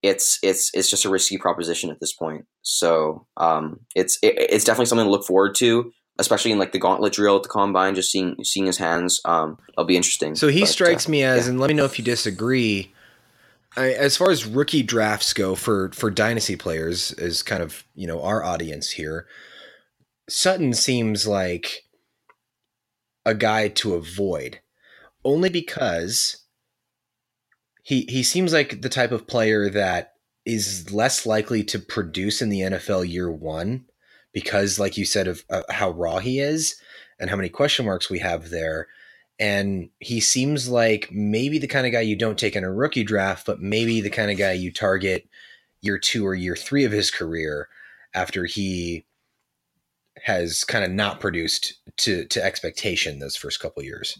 [0.02, 2.46] it's it's it's just a risky proposition at this point.
[2.62, 6.78] So um, it's it, it's definitely something to look forward to, especially in like the
[6.78, 7.94] gauntlet drill at the combine.
[7.94, 10.34] Just seeing seeing his hands, um, that'll be interesting.
[10.34, 11.50] So he but, strikes uh, me as, yeah.
[11.50, 12.92] and let me know if you disagree.
[13.76, 18.06] I, as far as rookie drafts go for for dynasty players, is kind of you
[18.06, 19.26] know our audience here.
[20.28, 21.84] Sutton seems like
[23.24, 24.60] a guy to avoid,
[25.24, 26.44] only because
[27.82, 32.48] he he seems like the type of player that is less likely to produce in
[32.48, 33.84] the NFL year one
[34.32, 36.80] because, like you said, of uh, how raw he is
[37.18, 38.88] and how many question marks we have there.
[39.40, 43.04] And he seems like maybe the kind of guy you don't take in a rookie
[43.04, 45.26] draft, but maybe the kind of guy you target
[45.80, 47.68] year two or year three of his career
[48.14, 49.06] after he
[50.24, 54.18] has kind of not produced to to expectation those first couple years.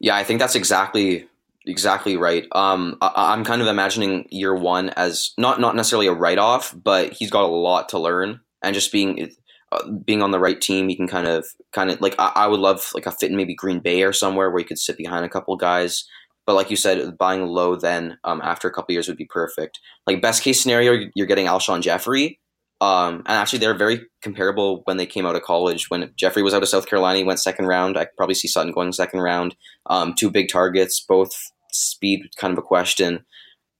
[0.00, 1.28] Yeah, I think that's exactly
[1.66, 2.46] exactly right.
[2.52, 6.74] Um, I, am kind of imagining year one as not not necessarily a write off,
[6.76, 9.30] but he's got a lot to learn, and just being
[9.72, 12.46] uh, being on the right team, he can kind of kind of like I, I,
[12.46, 14.96] would love like a fit in maybe Green Bay or somewhere where he could sit
[14.96, 16.04] behind a couple guys.
[16.46, 19.78] But like you said, buying low then um, after a couple years would be perfect.
[20.06, 22.40] Like best case scenario, you're getting Alshon Jeffery.
[22.80, 25.90] Um, and actually, they're very comparable when they came out of college.
[25.90, 27.98] When Jeffery was out of South Carolina, he went second round.
[27.98, 29.54] I could probably see Sutton going second round.
[29.86, 33.24] Um, two big targets, both speed kind of a question.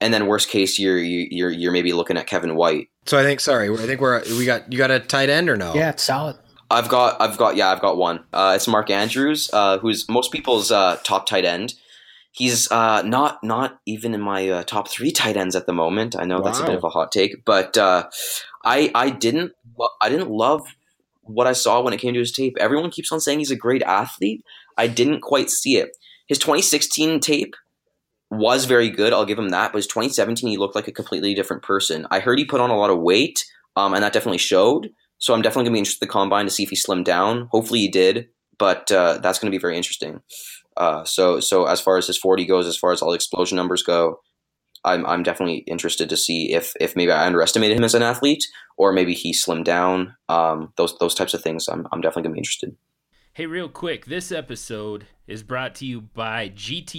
[0.00, 2.88] And then worst case, you're you're you're maybe looking at Kevin White.
[3.06, 5.56] So I think sorry, I think we're we got you got a tight end or
[5.56, 5.74] no?
[5.74, 6.36] Yeah, it's solid.
[6.70, 8.24] I've got I've got yeah I've got one.
[8.32, 11.74] Uh, it's Mark Andrews, uh, who's most people's uh, top tight end.
[12.32, 16.14] He's uh, not not even in my uh, top three tight ends at the moment.
[16.16, 16.44] I know wow.
[16.44, 18.08] that's a bit of a hot take, but uh,
[18.64, 19.52] I I didn't
[20.00, 20.66] I didn't love
[21.22, 22.56] what I saw when it came to his tape.
[22.60, 24.44] Everyone keeps on saying he's a great athlete.
[24.78, 25.90] I didn't quite see it.
[26.26, 27.54] His 2016 tape
[28.30, 29.12] was very good.
[29.12, 29.72] I'll give him that.
[29.72, 32.06] But his 2017, he looked like a completely different person.
[32.10, 33.44] I heard he put on a lot of weight,
[33.76, 34.90] um, and that definitely showed.
[35.18, 37.48] So I'm definitely gonna be interested in the combine to see if he slimmed down.
[37.50, 40.20] Hopefully he did, but uh, that's gonna be very interesting.
[40.76, 43.56] Uh, so so as far as his 40 goes, as far as all the explosion
[43.56, 44.20] numbers go,
[44.84, 48.44] I'm I'm definitely interested to see if if maybe I underestimated him as an athlete
[48.78, 50.14] or maybe he slimmed down.
[50.28, 51.68] Um, those those types of things.
[51.68, 52.76] I'm I'm definitely gonna be interested.
[53.40, 56.92] Hey, real quick, this episode is brought to you by GTBets.eu,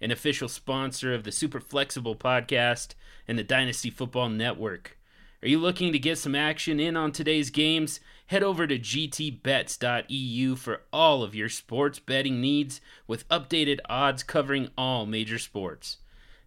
[0.00, 2.94] an official sponsor of the Super Flexible podcast
[3.28, 4.98] and the Dynasty Football Network.
[5.44, 8.00] Are you looking to get some action in on today's games?
[8.26, 14.70] Head over to gtbets.eu for all of your sports betting needs with updated odds covering
[14.76, 15.98] all major sports.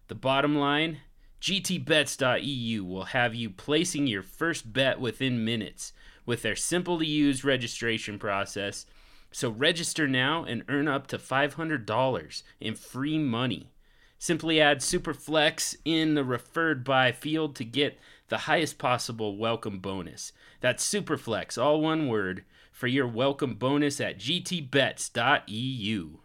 [0.08, 0.98] The bottom line
[1.40, 5.94] gtbets.eu will have you placing your first bet within minutes
[6.26, 8.84] with their simple to use registration process.
[9.30, 13.70] So register now and earn up to $500 in free money.
[14.18, 20.32] Simply add Superflex in the referred by field to get the highest possible welcome bonus.
[20.60, 26.18] That's Superflex, all one word, for your welcome bonus at gtbets.eu.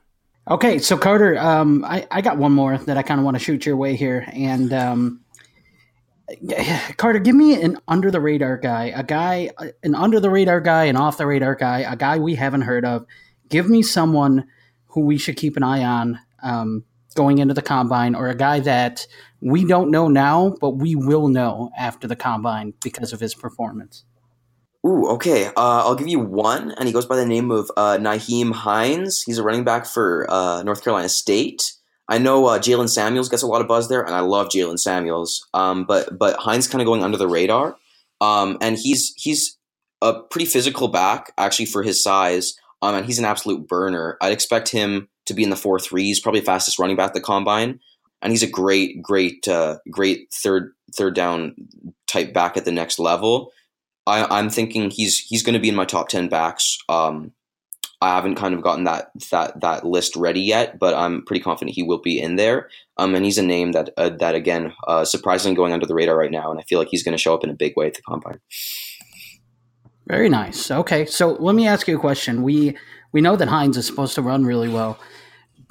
[0.50, 3.44] Okay, so Carter, um, I, I got one more that I kind of want to
[3.44, 4.26] shoot your way here.
[4.34, 5.22] And um,
[6.98, 9.52] Carter, give me an under the radar guy, a guy,
[9.84, 12.86] an under the radar guy, an off the radar guy, a guy we haven't heard
[12.86, 13.06] of.
[13.50, 14.48] Give me someone
[14.88, 16.84] who we should keep an eye on um,
[17.16, 19.08] going into the combine, or a guy that
[19.42, 24.06] we don't know now, but we will know after the combine because of his performance.
[24.86, 25.46] Ooh, okay.
[25.48, 29.22] Uh, I'll give you one, and he goes by the name of uh, Nyheim Hines.
[29.22, 31.74] He's a running back for uh, North Carolina State.
[32.08, 34.80] I know uh, Jaylen Samuels gets a lot of buzz there, and I love Jaylen
[34.80, 35.48] Samuels.
[35.54, 37.76] Um, but but Hines kind of going under the radar,
[38.20, 39.58] um, and he's he's
[40.02, 42.56] a pretty physical back actually for his size.
[42.82, 44.18] Um, and he's an absolute burner.
[44.22, 47.80] I'd expect him to be in the four threes, probably fastest running back the combine,
[48.22, 51.56] and he's a great, great, uh, great third third down
[52.08, 53.52] type back at the next level.
[54.08, 56.78] I, am thinking he's he's going to be in my top ten backs.
[56.90, 57.34] Um,
[58.02, 61.76] I haven't kind of gotten that that that list ready yet, but I'm pretty confident
[61.76, 62.68] he will be in there.
[62.98, 66.18] Um, and he's a name that uh, that again, uh, surprisingly going under the radar
[66.18, 67.88] right now, and I feel like he's going to show up in a big way
[67.88, 68.40] at the combine.
[70.08, 70.72] Very nice.
[70.72, 72.42] Okay, so let me ask you a question.
[72.44, 72.76] We
[73.12, 75.00] we know that Hines is supposed to run really well.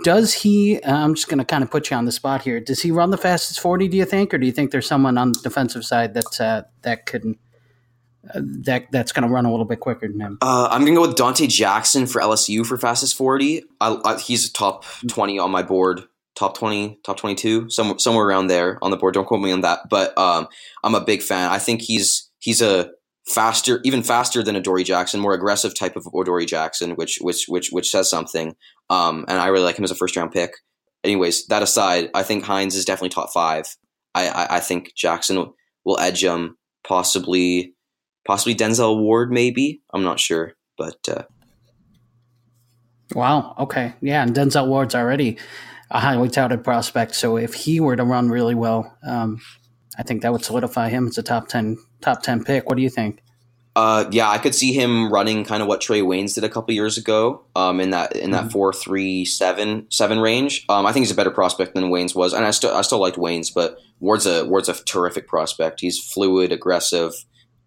[0.05, 0.81] Does he?
[0.81, 2.61] Uh, I'm just going to kind of put you on the spot here.
[2.61, 3.89] Does he run the fastest forty?
[3.89, 6.63] Do you think, or do you think there's someone on the defensive side that uh,
[6.83, 7.35] that could
[8.23, 10.39] that that's going to run a little bit quicker than him.
[10.41, 13.63] Uh, I'm going to go with Donte Jackson for LSU for fastest 40.
[13.81, 16.03] I, I, he's top 20 on my board,
[16.35, 19.15] top 20, top 22, somewhere somewhere around there on the board.
[19.15, 20.49] Don't quote me on that, but um,
[20.85, 21.51] I'm a big fan.
[21.51, 22.91] I think he's he's a
[23.27, 27.71] faster, even faster than Adoree Jackson, more aggressive type of Adoree Jackson, which which which
[27.71, 28.55] which says something.
[28.91, 30.53] Um, and I really like him as a first round pick.
[31.03, 33.65] Anyways, that aside, I think Hines is definitely top five.
[34.15, 35.53] I, I, I think Jackson
[35.85, 37.75] will edge him possibly
[38.27, 39.83] possibly Denzel Ward, maybe.
[39.93, 41.09] I'm not sure, but.
[41.09, 41.23] Uh,
[43.15, 43.55] wow.
[43.59, 43.95] Okay.
[44.01, 45.39] Yeah, and Denzel Ward's already
[45.91, 47.15] a highly touted prospect.
[47.15, 49.41] So if he were to run really well, um,
[49.99, 52.67] I think that would solidify him as a top ten top ten pick.
[52.67, 53.23] What do you think?
[53.77, 56.75] Uh, yeah, I could see him running kind of what Trey Waynes did a couple
[56.75, 58.51] years ago, um, in that in that mm-hmm.
[58.51, 60.65] four three seven seven range.
[60.69, 62.99] Um, I think he's a better prospect than Waynes was, and I still I still
[62.99, 65.81] liked Waynes, but Ward's a Ward's a terrific prospect.
[65.81, 67.13] He's fluid, aggressive,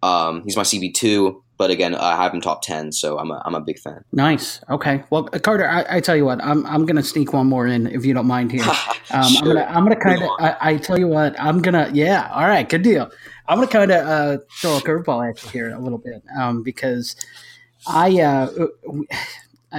[0.04, 3.40] um, he's my CB two, but again, I have him top ten, so I'm a,
[3.46, 4.04] I'm a big fan.
[4.12, 4.60] Nice.
[4.68, 5.02] Okay.
[5.08, 8.04] Well, Carter, I, I tell you what, I'm I'm gonna sneak one more in if
[8.04, 8.64] you don't mind here.
[9.10, 9.38] Um, sure.
[9.38, 12.30] I'm gonna I'm gonna kind of I, I, tell you what, I'm gonna yeah.
[12.32, 13.10] All right, good deal.
[13.46, 16.62] I'm gonna kind of uh, throw a curveball at you here a little bit um,
[16.62, 17.14] because
[17.86, 18.50] I uh,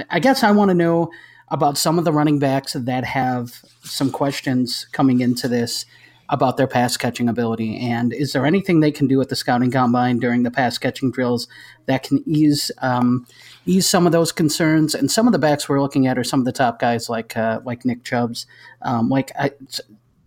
[0.08, 1.10] I guess I want to know
[1.48, 3.52] about some of the running backs that have
[3.82, 5.86] some questions coming into this
[6.28, 7.78] about their pass catching ability.
[7.78, 11.10] And is there anything they can do at the scouting combine during the pass catching
[11.10, 11.48] drills
[11.86, 13.26] that can ease um,
[13.64, 14.94] ease some of those concerns?
[14.94, 17.36] And some of the backs we're looking at are some of the top guys like
[17.36, 18.46] uh, like Nick Chubbs.
[18.82, 19.52] Um, like I,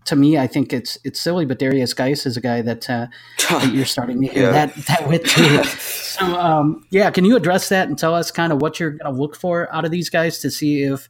[0.06, 3.08] to me, I think it's it's silly, but Derrius Guice is a guy that, uh,
[3.50, 4.52] that you're starting to hear yeah.
[4.52, 5.64] that that with too.
[5.64, 9.14] so um, yeah, can you address that and tell us kind of what you're going
[9.14, 11.08] to look for out of these guys to see if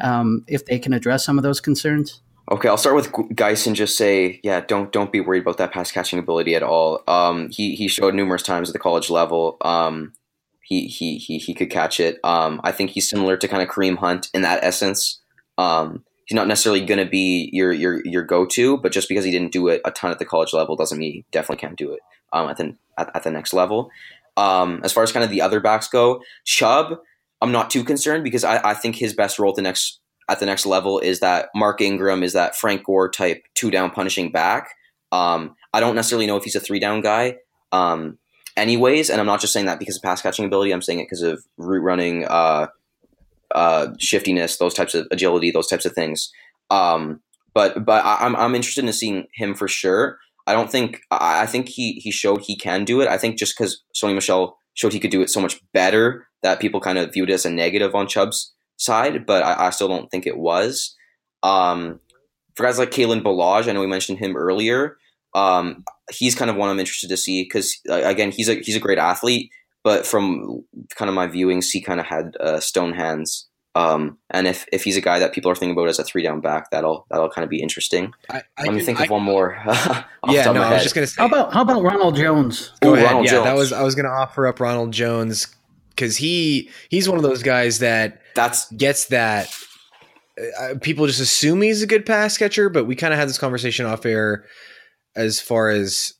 [0.00, 2.22] um, if they can address some of those concerns?
[2.52, 5.72] Okay, I'll start with Guice and just say, yeah, don't don't be worried about that
[5.72, 7.02] pass catching ability at all.
[7.06, 9.56] Um, he he showed numerous times at the college level.
[9.60, 10.14] Um,
[10.62, 12.18] he he he he could catch it.
[12.24, 15.20] Um, I think he's similar to kind of Kareem Hunt in that essence.
[15.58, 19.24] Um, he's not necessarily going to be your your your go to, but just because
[19.24, 21.78] he didn't do it a ton at the college level doesn't mean he definitely can't
[21.78, 22.00] do it
[22.32, 23.90] um, at the at, at the next level.
[24.36, 26.98] Um, as far as kind of the other backs go, Chubb,
[27.40, 29.99] I'm not too concerned because I, I think his best role at the next
[30.30, 33.90] at the next level is that Mark Ingram is that Frank Gore type two down
[33.90, 34.70] punishing back.
[35.12, 37.38] Um, I don't necessarily know if he's a three down guy.
[37.72, 38.18] Um,
[38.56, 40.70] anyways, and I'm not just saying that because of pass catching ability.
[40.70, 42.68] I'm saying it because of route running, uh,
[43.52, 46.30] uh, shiftiness, those types of agility, those types of things.
[46.70, 47.20] Um,
[47.52, 50.18] but but I, I'm I'm interested in seeing him for sure.
[50.46, 53.08] I don't think I, I think he he showed he can do it.
[53.08, 56.60] I think just because Sony Michel showed he could do it so much better that
[56.60, 59.88] people kind of viewed it as a negative on Chubb's side, but I, I still
[59.88, 60.96] don't think it was.
[61.42, 62.00] Um,
[62.54, 64.96] for guys like Kalen Ballage, I know we mentioned him earlier.
[65.34, 68.76] Um, he's kind of one I'm interested to see because uh, again, he's a he's
[68.76, 69.50] a great athlete,
[69.84, 70.64] but from
[70.96, 73.46] kind of my viewings, he kind of had uh, stone hands.
[73.76, 76.24] Um, and if, if he's a guy that people are thinking about as a three
[76.24, 78.12] down back, that'll that'll kind of be interesting.
[78.28, 79.56] I, I Let me can, think I, of one more.
[80.28, 81.22] yeah, no, I was just gonna say.
[81.22, 82.72] How about how about Ronald Jones?
[82.80, 83.06] Go Ooh, ahead.
[83.06, 83.44] Ronald yeah, Jones.
[83.44, 85.54] that was I was gonna offer up Ronald Jones
[85.90, 89.54] because he he's one of those guys that that's gets that.
[90.58, 93.38] Uh, people just assume he's a good pass catcher, but we kind of had this
[93.38, 94.46] conversation off air
[95.14, 96.14] as far as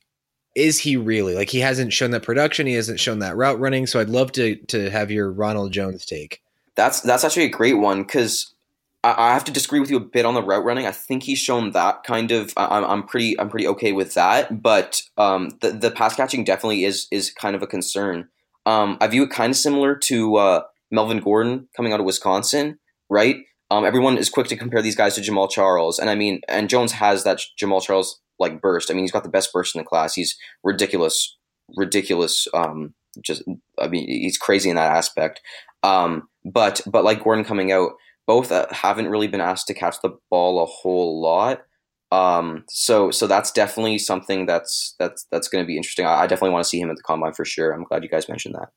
[0.55, 1.35] is he really?
[1.35, 4.33] Like he hasn't shown that production he hasn't shown that route running so i'd love
[4.33, 6.43] to to have your ronald jones take.
[6.75, 8.55] That's that's actually a great one because
[9.03, 10.87] I, I, have to disagree with you a bit on the route running.
[10.87, 14.63] I think he's shown that kind of I, i'm pretty i'm pretty okay with that
[14.63, 18.29] but um the, the pass catching definitely is is kind of a concern.
[18.67, 22.79] Um i view it kind of similar to uh melvin gordon coming out of wisconsin
[23.09, 23.37] right
[23.71, 26.69] um, everyone is quick to compare these guys to Jamaal Charles, and I mean, and
[26.69, 28.91] Jones has that Jamaal Charles like burst.
[28.91, 30.15] I mean, he's got the best burst in the class.
[30.15, 31.37] He's ridiculous,
[31.77, 32.49] ridiculous.
[32.53, 33.43] Um, just
[33.79, 35.41] I mean, he's crazy in that aspect.
[35.85, 37.93] Um, but but like Gordon coming out,
[38.27, 41.63] both uh, haven't really been asked to catch the ball a whole lot.
[42.11, 46.07] Um, so so that's definitely something that's that's that's going to be interesting.
[46.07, 47.71] I, I definitely want to see him at the combine for sure.
[47.71, 48.71] I'm glad you guys mentioned that.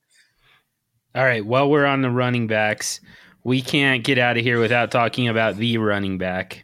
[1.16, 1.46] All right.
[1.46, 3.00] While we're on the running backs.
[3.46, 6.64] We can't get out of here without talking about the running back.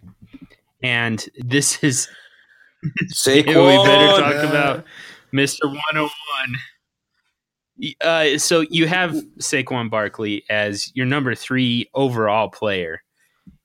[0.81, 2.07] And this is
[3.13, 3.47] Saquon.
[3.47, 4.85] we better talk about
[5.33, 5.65] Mr.
[5.65, 6.09] 101.
[8.01, 13.01] Uh, so you have Saquon Barkley as your number three overall player.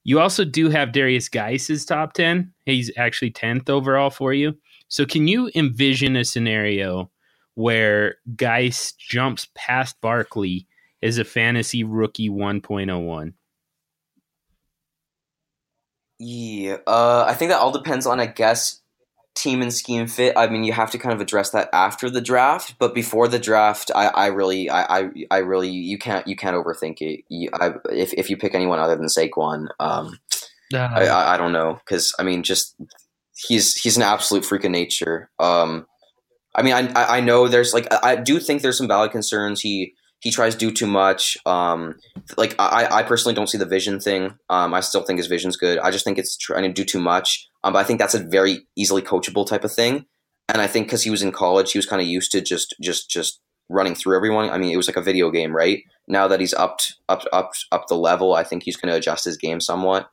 [0.05, 2.53] You also do have Derrius Guice's top 10.
[2.66, 4.55] He's actually 10th overall for you.
[4.89, 7.11] So can you envision a scenario
[7.55, 10.66] where Guice jumps past Barkley
[11.05, 13.34] as a fantasy rookie 1.01?
[16.18, 18.80] Yeah, uh, I think that all depends on, I guess,
[19.34, 22.20] team and scheme fit, I mean, you have to kind of address that after the
[22.20, 22.76] draft.
[22.78, 26.57] But before the draft, I, I really, I, I, I, really, you can't, you can't
[26.57, 27.24] overthink it.
[27.28, 30.18] You, I, if if you pick anyone other than Saquon, um,
[30.72, 32.76] uh, I, I, don't know, because I mean, just
[33.36, 35.30] he's he's an absolute freak of nature.
[35.38, 35.86] Um,
[36.55, 39.61] I mean, I I know there's like I do think there's some valid concerns.
[39.61, 39.94] He
[40.24, 41.36] he tries to do too much.
[41.44, 41.96] Um,
[42.38, 44.38] like I, I personally don't see the vision thing.
[44.48, 45.78] Um, I still think his vision's good.
[45.78, 47.46] I just think it's trying to do too much.
[47.62, 50.06] Um, but I think that's a very easily coachable type of thing.
[50.48, 52.74] And I think because he was in college, he was kind of used to just
[52.80, 54.48] just just running through everyone.
[54.48, 55.82] I mean, it was like a video game, right?
[56.08, 59.26] Now that he's upped up up up the level, I think he's going to adjust
[59.26, 60.08] his game somewhat.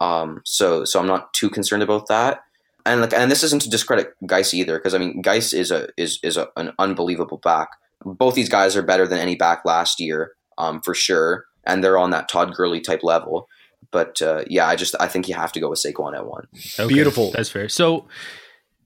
[0.00, 2.42] Um, so so I'm not too concerned about that.
[2.86, 5.88] And like, and this isn't to discredit Guice either, because I mean, Guice is a
[5.96, 7.70] is is a, an unbelievable back
[8.04, 11.98] both these guys are better than any back last year, um, for sure, and they're
[11.98, 13.48] on that Todd Gurley type level.
[13.90, 16.46] But uh, yeah, I just I think you have to go with Saquon at one.
[16.78, 17.68] Okay, Beautiful, that's fair.
[17.68, 18.06] So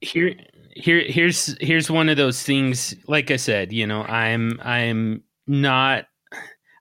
[0.00, 0.34] here
[0.74, 2.94] here here's here's one of those things.
[3.06, 6.06] Like I said, you know, I'm I'm not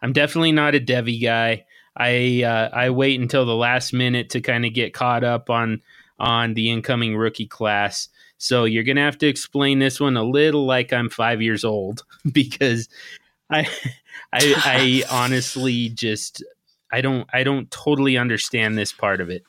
[0.02, 1.66] I'm definitely not a Devy guy.
[1.96, 5.82] I uh, I wait until the last minute to kind of get caught up on
[6.20, 8.08] on the incoming rookie class.
[8.42, 12.04] So you're gonna have to explain this one a little like I'm five years old
[12.32, 12.90] because
[13.52, 13.68] I
[14.34, 16.44] I, I honestly just
[16.92, 19.44] I don't I don't totally understand this part of it.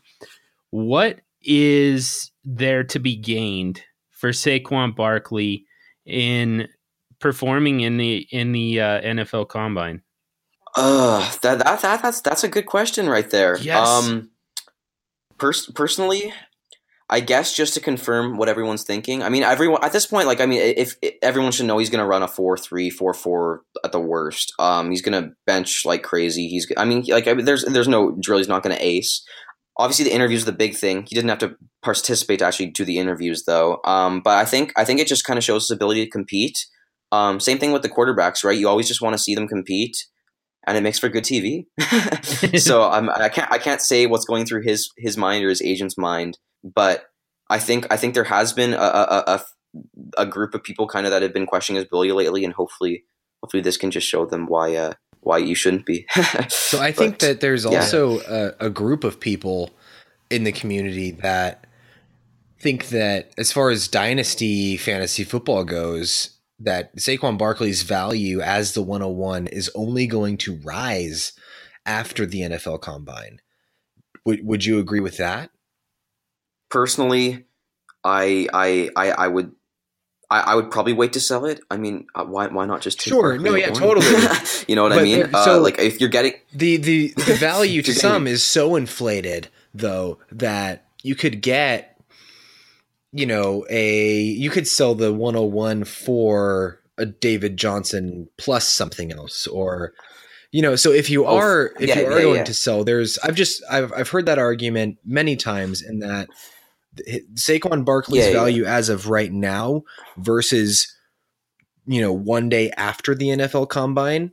[0.68, 5.64] What is there to be gained for Saquon Barkley
[6.04, 6.68] in
[7.18, 10.02] performing in the in the uh, NFL Combine?
[10.76, 13.56] Uh, that, that that that's that's a good question right there.
[13.56, 13.88] Yes.
[13.88, 14.30] Um,
[15.38, 16.30] pers- personally,
[17.10, 19.22] I guess just to confirm what everyone's thinking.
[19.22, 21.90] I mean, everyone at this point, like, I mean, if, if everyone should know he's
[21.90, 24.52] going to run a 4-3, 4-4 at the worst.
[24.58, 26.48] Um, he's going to bench like crazy.
[26.48, 28.38] He's, I mean, like, I mean, there's there's no drill.
[28.38, 29.22] He's not going to ace.
[29.78, 31.06] Obviously, the interviews the big thing.
[31.08, 33.80] He didn't have to participate to actually do the interviews, though.
[33.84, 36.66] Um, but I think I think it just kind of shows his ability to compete.
[37.10, 38.58] Um, same thing with the quarterbacks, right?
[38.58, 39.96] You always just want to see them compete.
[40.66, 41.66] and it makes for good TV.
[42.60, 45.62] so I'm, I can't I can't say what's going through his his mind or his
[45.62, 47.06] agent's mind, but
[47.50, 49.44] I think I think there has been a a, a,
[50.18, 53.04] a group of people kind of that have been questioning his ability lately, and hopefully
[53.42, 56.06] hopefully this can just show them why uh, why you shouldn't be.
[56.48, 58.50] so I think but, that there's also yeah.
[58.60, 59.70] a, a group of people
[60.30, 61.66] in the community that
[62.58, 68.82] think that as far as dynasty fantasy football goes, that Saquon Barkley's value as the
[68.82, 71.32] 101 is only going to rise
[71.84, 73.40] after the NFL Combine.
[74.24, 75.50] Would would you agree with that?
[76.72, 77.44] Personally,
[78.02, 79.52] I I I, I would
[80.30, 81.60] I, I, would probably wait to sell it.
[81.70, 83.36] I mean, uh, why why not just sure?
[83.36, 84.06] No, yeah, totally.
[84.66, 85.30] you know what but I mean?
[85.30, 89.48] so, uh, like if you're getting the the the value to some is so inflated
[89.74, 91.92] though that you could get
[93.12, 99.46] you know, a you could sell the 101 for a David Johnson plus something else
[99.46, 99.92] or
[100.50, 102.44] you know, so if you oh, are if yeah, you are yeah, going yeah.
[102.44, 106.28] to sell, there's I've just I've I've heard that argument many times in that
[107.34, 109.82] Saquon Barkley's value as of right now
[110.16, 110.94] versus
[111.86, 114.32] you know, one day after the NFL combine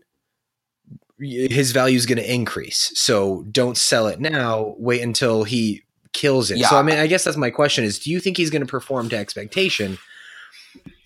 [1.19, 2.91] his value is going to increase.
[2.95, 4.75] So don't sell it now.
[4.77, 5.83] Wait until he
[6.13, 6.57] kills it.
[6.57, 6.69] Yeah.
[6.69, 8.67] So I mean, I guess that's my question: is do you think he's going to
[8.67, 9.97] perform to expectation,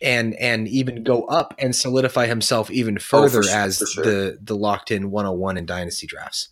[0.02, 4.04] and and even go up and solidify himself even oh, further oh, as sure.
[4.04, 6.50] the the locked in 101 in dynasty drafts?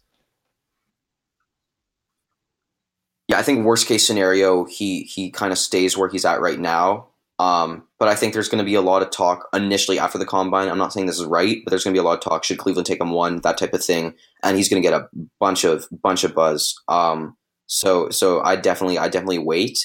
[3.31, 6.59] Yeah, I think worst case scenario, he he kind of stays where he's at right
[6.59, 7.07] now.
[7.39, 10.25] Um, but I think there's going to be a lot of talk initially after the
[10.25, 10.67] combine.
[10.67, 12.43] I'm not saying this is right, but there's going to be a lot of talk.
[12.43, 13.39] Should Cleveland take him one?
[13.41, 14.13] That type of thing,
[14.43, 15.07] and he's going to get a
[15.39, 16.79] bunch of bunch of buzz.
[16.89, 19.79] Um, so so I definitely I definitely wait.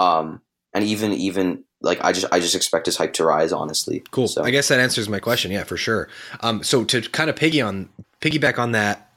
[0.00, 0.42] Um,
[0.74, 3.52] and even even like I just I just expect his hype to rise.
[3.52, 4.26] Honestly, cool.
[4.26, 4.42] So.
[4.42, 5.52] I guess that answers my question.
[5.52, 6.08] Yeah, for sure.
[6.40, 7.90] Um, so to kind of piggy on
[8.20, 9.12] piggyback on that,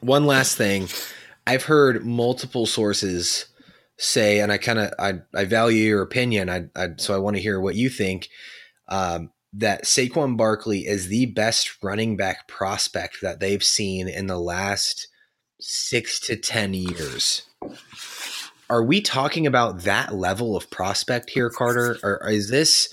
[0.00, 0.88] one last thing,
[1.46, 3.46] I've heard multiple sources
[3.98, 6.48] say, and I kind of I I value your opinion.
[6.48, 8.28] I, I so I want to hear what you think.
[8.88, 14.38] Um, that Saquon Barkley is the best running back prospect that they've seen in the
[14.38, 15.08] last
[15.60, 17.42] six to 10 years.
[18.70, 21.98] Are we talking about that level of prospect here, Carter?
[22.02, 22.92] Or is this,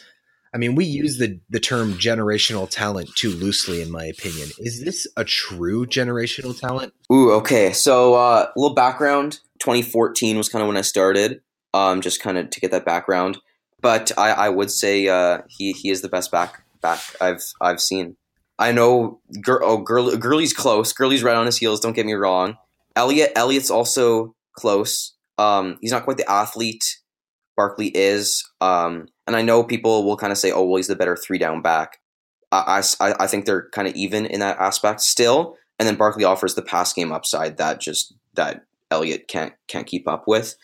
[0.54, 4.50] I mean, we use the, the term generational talent too loosely, in my opinion.
[4.58, 6.94] Is this a true generational talent?
[7.12, 7.72] Ooh, okay.
[7.72, 11.42] So, uh, a little background 2014 was kind of when I started,
[11.74, 13.38] um, just kind of to get that background.
[13.82, 17.80] But I, I would say uh, he, he is the best back back I've I've
[17.80, 18.18] seen.
[18.58, 20.92] I know, Gur- oh, Gur- Gurley's close.
[20.92, 21.80] Gurley's right on his heels.
[21.80, 22.58] Don't get me wrong.
[22.96, 25.16] Elliott Elliott's also close.
[25.38, 26.99] Um, he's not quite the athlete
[27.60, 28.50] Barkley is.
[28.62, 31.38] Um, and I know people will kind of say, "Oh, well, he's the better three
[31.38, 31.98] down back."
[32.54, 35.58] I, I, I think they're kind of even in that aspect still.
[35.78, 40.08] And then Barkley offers the pass game upside that just that Elliott can't can't keep
[40.08, 40.56] up with.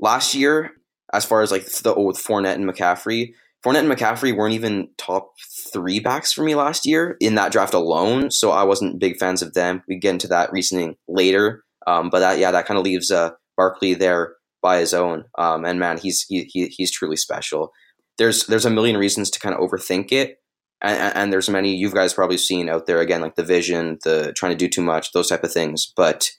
[0.00, 0.72] Last year,
[1.12, 5.34] as far as like the with Fournette and McCaffrey, Fournette and McCaffrey weren't even top
[5.72, 9.40] three backs for me last year in that draft alone, so I wasn't big fans
[9.40, 9.84] of them.
[9.86, 13.30] We get into that reasoning later, um, but that yeah, that kind of leaves uh,
[13.56, 14.34] Barkley there
[14.64, 15.26] by his own.
[15.36, 17.70] Um, and man, he's he, he, he's truly special.
[18.16, 20.38] There's there's a million reasons to kind of overthink it,
[20.80, 24.32] and, and there's many you guys probably seen out there again, like the vision, the
[24.34, 25.92] trying to do too much, those type of things.
[25.94, 26.30] But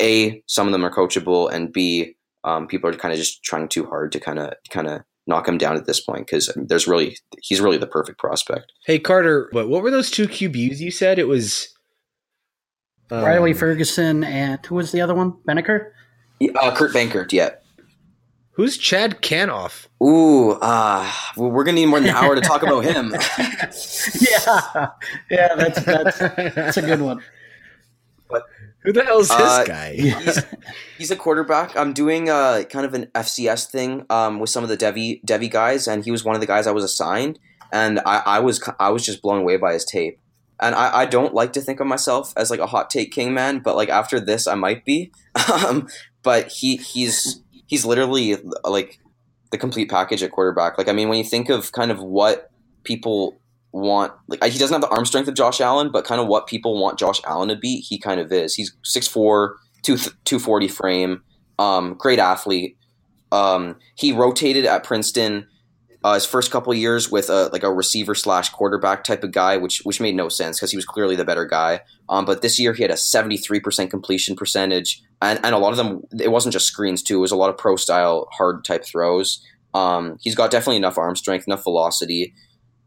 [0.00, 3.68] a some of them are coachable, and b um, people are kind of just trying
[3.68, 6.88] too hard to kind of kind of knock him down at this point because there's
[6.88, 8.72] really he's really the perfect prospect.
[8.86, 11.18] Hey Carter, what what were those two QBs you said?
[11.18, 11.68] It was
[13.10, 15.32] um, Riley Ferguson and who was the other one?
[15.46, 15.90] Beneker?
[16.40, 17.50] Uh, Kurt Benkert yeah.
[18.52, 19.86] Who's Chad Kanoff?
[20.02, 23.10] Ooh, uh, well, we're gonna need more than an hour to talk about him.
[24.20, 24.88] yeah,
[25.30, 27.22] yeah, that's that's that's a good one.
[28.28, 28.42] But
[28.82, 29.94] Who the hell is this uh, guy?
[29.94, 30.44] he's,
[30.98, 31.76] he's, a quarterback.
[31.76, 35.48] I'm doing uh, kind of an FCS thing um, with some of the Devy Devy
[35.48, 37.38] guys, and he was one of the guys I was assigned,
[37.72, 40.18] and I, I was I was just blown away by his tape.
[40.60, 43.32] And I, I don't like to think of myself as like a hot take king
[43.32, 45.12] man, but like after this, I might be.
[45.52, 45.86] um,
[46.22, 48.98] but he he's he's literally like
[49.50, 50.78] the complete package at quarterback.
[50.78, 52.50] Like I mean, when you think of kind of what
[52.84, 53.38] people
[53.70, 56.46] want like he doesn't have the arm strength of Josh Allen, but kind of what
[56.46, 58.54] people want Josh Allen to be, he kind of is.
[58.54, 61.22] He's 6'4", 240 frame,
[61.58, 62.76] um, great athlete.
[63.30, 65.46] Um, he rotated at Princeton
[66.04, 69.56] uh, his first couple years with a like a receiver slash quarterback type of guy,
[69.56, 71.80] which which made no sense because he was clearly the better guy.
[72.08, 75.58] Um, but this year he had a seventy three percent completion percentage, and and a
[75.58, 78.28] lot of them it wasn't just screens too; it was a lot of pro style
[78.32, 79.44] hard type throws.
[79.74, 82.32] Um, he's got definitely enough arm strength, enough velocity.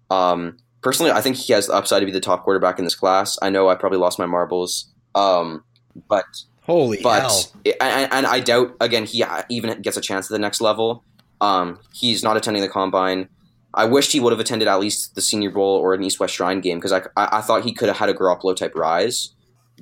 [0.10, 2.96] Um, personally, I think he has the upside to be the top quarterback in this
[2.96, 3.38] class.
[3.42, 5.64] I know I probably lost my marbles, um,
[6.08, 6.26] but
[6.64, 7.52] Holy but hell!
[7.82, 11.04] and, and I doubt again he even gets a chance at the next level.
[11.42, 13.28] Um, he's not attending the combine.
[13.74, 16.36] I wished he would have attended at least the Senior Bowl or an East West
[16.36, 19.34] Shrine game because I, I, I thought he could have had a Garoppolo type rise,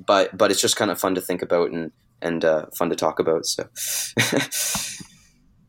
[0.06, 1.90] but but it's just kind of fun to think about and
[2.22, 3.46] and uh, fun to talk about.
[3.46, 3.64] So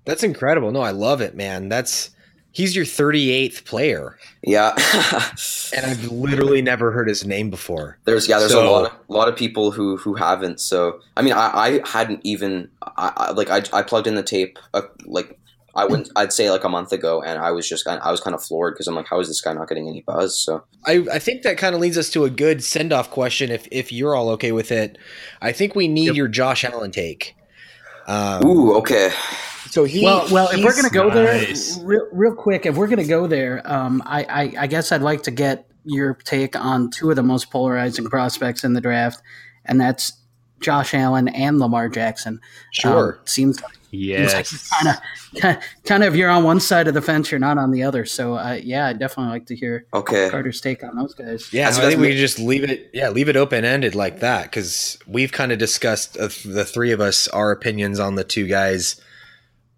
[0.05, 0.71] That's incredible.
[0.71, 1.69] No, I love it, man.
[1.69, 2.09] That's
[2.51, 4.73] he's your 38th player, yeah,
[5.75, 7.97] and I've literally never heard his name before.
[8.05, 10.59] there's yeah there's So- a lot of lot of people who who haven't.
[10.59, 14.23] So I mean I, I hadn't even I, I like I, I plugged in the
[14.23, 15.37] tape uh, like.
[15.73, 16.09] I wouldn't.
[16.15, 17.87] I'd say like a month ago, and I was just.
[17.87, 20.01] I was kind of floored because I'm like, how is this guy not getting any
[20.01, 20.37] buzz?
[20.37, 23.51] So I, I think that kind of leads us to a good send off question.
[23.51, 24.97] If if you're all okay with it,
[25.41, 26.15] I think we need Yep.
[26.15, 27.35] your Josh Allen take.
[28.07, 29.11] Um, ooh, okay.
[29.69, 31.75] so he well, well, if we're going to go Nice.
[31.77, 34.91] there, real, real quick, if we're going to go there, um, I, I, I guess
[34.91, 38.81] I'd like to get your take on two of the most polarizing prospects in the
[38.81, 39.21] draft,
[39.65, 40.11] and that's
[40.61, 42.39] Josh Allen and Lamar Jackson.
[42.71, 43.15] sure.
[43.19, 44.69] Um, seems like Yes.
[44.69, 44.97] kind
[45.43, 48.05] of, kind of, you're on one side of the fence, you're not on the other.
[48.05, 50.29] So, uh, yeah, I'd definitely like to hear Okay.
[50.29, 51.51] Carter's take on those guys.
[51.51, 52.89] Yeah, so I think we ma- could just leave it.
[52.93, 56.91] Yeah, leave it open ended like that because we've kind of discussed uh, the three
[56.93, 58.99] of us our opinions on the two guys,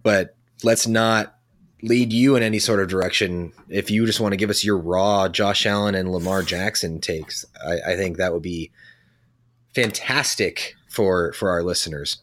[0.03, 1.35] but let's not
[1.81, 3.51] lead you in any sort of direction.
[3.67, 7.45] If you just want to give us your raw Josh Allen and Lamar Jackson takes,
[7.67, 8.71] I, I think that would be
[9.73, 12.17] fantastic for for our listeners.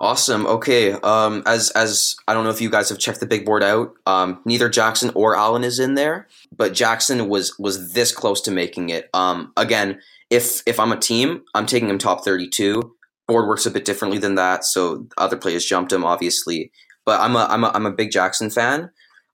[0.00, 0.46] Awesome.
[0.46, 0.92] Okay.
[0.92, 3.92] Um, as as I don't know if you guys have checked the big board out.
[4.06, 8.50] Um, neither Jackson or Allen is in there, but Jackson was was this close to
[8.50, 9.10] making it.
[9.12, 10.00] Um, again,
[10.30, 12.80] if if I'm a team, I'm taking him top 32.
[13.28, 16.72] Board works a bit differently than that, so other players jumped him, obviously.
[17.04, 18.90] But I'm a I'm a I'm a big Jackson fan.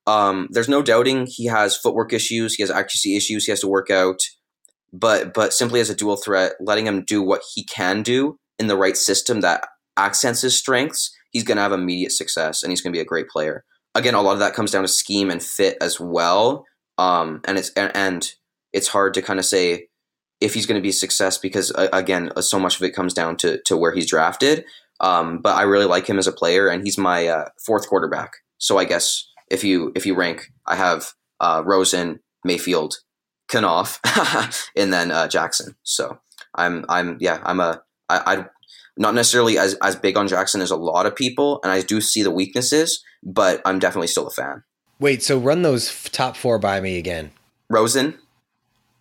[0.08, 3.68] Um, there's no doubting he has footwork issues, he has accuracy issues, he has to
[3.68, 4.20] work out.
[4.92, 8.66] But but simply as a dual threat, letting him do what he can do in
[8.66, 9.66] the right system that
[9.96, 13.04] accents his strengths, he's going to have immediate success and he's going to be a
[13.04, 13.64] great player.
[13.94, 16.64] Again, a lot of that comes down to scheme and fit as well.
[16.98, 18.30] Um, and it's and, and
[18.72, 19.88] it's hard to kind of say
[20.40, 23.14] if he's going to be a success because uh, again, so much of it comes
[23.14, 24.64] down to to where he's drafted.
[25.00, 28.32] Um, but I really like him as a player, and he's my uh, fourth quarterback.
[28.58, 32.96] So I guess if you if you rank, I have uh, Rosen, Mayfield,
[33.48, 33.98] Kanoff,
[34.76, 35.74] and then uh, Jackson.
[35.82, 36.18] So
[36.54, 38.46] I'm I'm yeah I'm a I, I
[38.96, 42.00] not necessarily as as big on Jackson as a lot of people, and I do
[42.00, 44.62] see the weaknesses, but I'm definitely still a fan.
[44.98, 47.30] Wait, so run those f- top four by me again.
[47.68, 48.18] Rosen,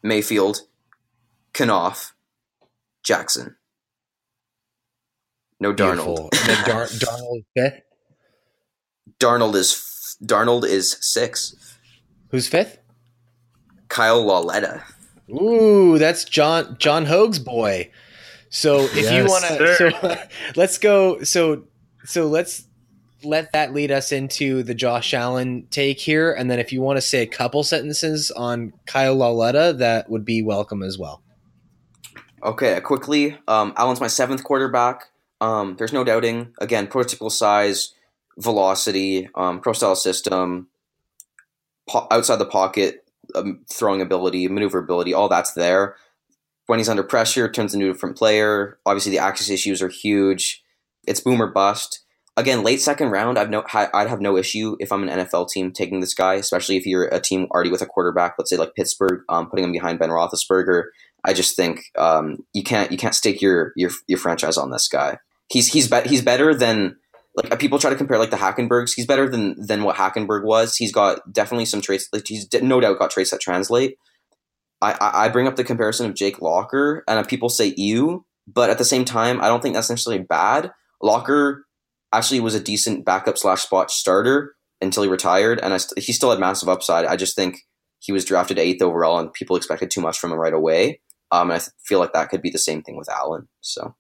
[0.04, 0.62] Mayfield,
[1.54, 2.12] Kanoff,
[3.04, 3.56] Jackson.
[5.60, 5.78] No Darnold.
[5.78, 6.30] Beautiful.
[6.34, 7.82] And then Dar- Darnold fifth.
[9.20, 11.56] Darnold is f- Darnold is six.
[12.30, 12.80] Who's fifth?
[13.96, 14.84] Kyle Lauletta.
[15.30, 17.90] Ooh, that's John John Hoag's boy.
[18.50, 20.18] So if you want to, so
[20.58, 21.24] let's go.
[21.24, 21.64] So
[22.04, 22.68] so let's
[23.24, 26.98] let that lead us into the Josh Allen take here, and then if you want
[26.98, 31.24] to say a couple sentences on Kyle Lauletta, that would be welcome as well.
[32.44, 33.38] Okay, quickly.
[33.48, 35.06] Um, Allen's my seventh quarterback.
[35.40, 36.54] Um, there's no doubting.
[36.60, 37.94] Again, prototypical size,
[38.38, 40.68] velocity, um, pro style system,
[41.88, 43.05] po- outside the pocket,
[43.36, 45.96] um, throwing ability, maneuverability, all that's there.
[46.68, 48.80] When he's under pressure, turns into a different player.
[48.86, 50.64] Obviously, the access issues are huge.
[51.08, 52.02] It's boom or bust.
[52.38, 55.72] Again, late second round, I've no, I'd have no issue if I'm an NFL team
[55.72, 58.76] taking this guy, especially if you're a team already with a quarterback, let's say like
[58.76, 60.86] Pittsburgh, um, putting him behind Ben Roethlisberger.
[61.24, 64.88] I just think um, you can't you can't stake your your your franchise on this
[64.88, 65.18] guy.
[65.48, 66.98] He's he's be- he's better than
[67.36, 68.94] like uh, people try to compare like the Hackenbergs.
[68.96, 70.76] He's better than than what Hackenberg was.
[70.76, 72.08] He's got definitely some traits.
[72.14, 73.98] Like he's no doubt got traits that translate.
[74.82, 78.70] I, I bring up the comparison of Jake Locker, and uh, people say you, but
[78.70, 80.72] at the same time, I don't think that's necessarily bad.
[81.02, 81.66] Locker
[82.14, 86.30] actually was a decent backup slash spot starter until he retired, and st- he still
[86.30, 87.06] had massive upside.
[87.06, 87.62] I just think
[88.00, 91.02] he was drafted eighth overall, and people expected too much from him right away.
[91.32, 93.48] Um, and I feel like that could be the same thing with Allen.
[93.62, 93.96] So,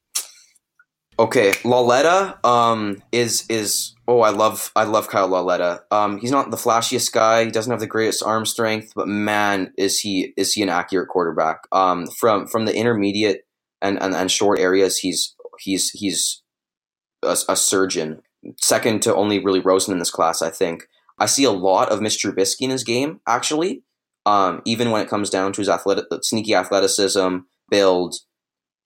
[1.17, 5.83] okay, Lauletta um, is is oh I love I love Kyle Lauletta.
[5.91, 7.45] Um, he's not the flashiest guy.
[7.45, 11.09] He doesn't have the greatest arm strength, but man, is he is he an accurate
[11.09, 11.59] quarterback?
[11.71, 13.41] Um, from from the intermediate
[13.81, 16.41] and, and, and short areas, he's he's he's
[17.23, 18.21] a, a surgeon.
[18.61, 20.87] Second to only really Rosen in this class, I think.
[21.17, 22.31] I see a lot of Mr.
[22.31, 23.83] Trubisky in his game, actually.
[24.25, 27.37] Um, even when it comes down to his athletic, sneaky athleticism,
[27.69, 28.15] build,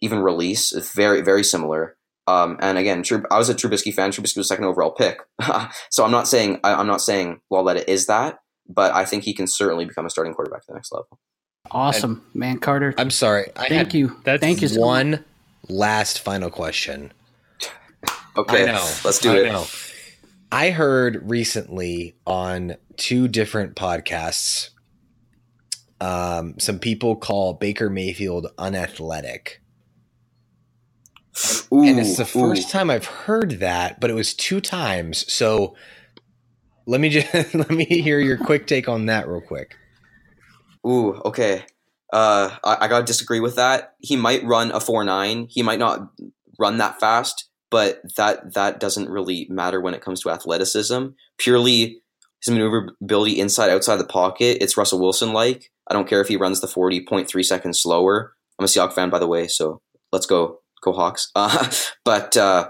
[0.01, 1.97] even release, very, very similar.
[2.29, 4.11] Um, and again, Trub- I was a Trubisky fan.
[4.11, 5.17] Trubisky was second overall pick,
[5.89, 9.33] so I'm not saying I, I'm not saying Lauletta is that, but I think he
[9.33, 11.17] can certainly become a starting quarterback at the next level.
[11.71, 12.93] Awesome, man, Carter.
[12.97, 13.45] I'm sorry.
[13.55, 14.15] I Thank had you.
[14.23, 14.67] That's Thank you.
[14.67, 14.85] So much.
[14.85, 15.25] one
[15.67, 17.11] last final question.
[18.37, 18.89] Okay, I know.
[19.03, 19.45] let's do I it.
[19.47, 19.65] know.
[20.51, 24.69] I heard recently on two different podcasts,
[25.99, 29.58] um, some people call Baker Mayfield unathletic.
[31.71, 32.49] Ooh, and it's the ooh.
[32.49, 35.31] first time I've heard that, but it was two times.
[35.31, 35.75] So
[36.85, 39.75] let me just let me hear your quick take on that real quick.
[40.85, 41.63] Ooh, okay.
[42.11, 43.93] Uh, I, I gotta disagree with that.
[43.99, 45.47] He might run a four nine.
[45.49, 46.11] He might not
[46.57, 51.07] run that fast, but that that doesn't really matter when it comes to athleticism.
[51.37, 52.01] Purely
[52.43, 54.57] his maneuverability inside outside the pocket.
[54.61, 55.71] It's Russell Wilson like.
[55.87, 58.33] I don't care if he runs the forty point three seconds slower.
[58.57, 61.31] I'm a Seahawks fan, by the way, so let's go go Hawks.
[61.35, 61.69] Uh,
[62.05, 62.69] but uh,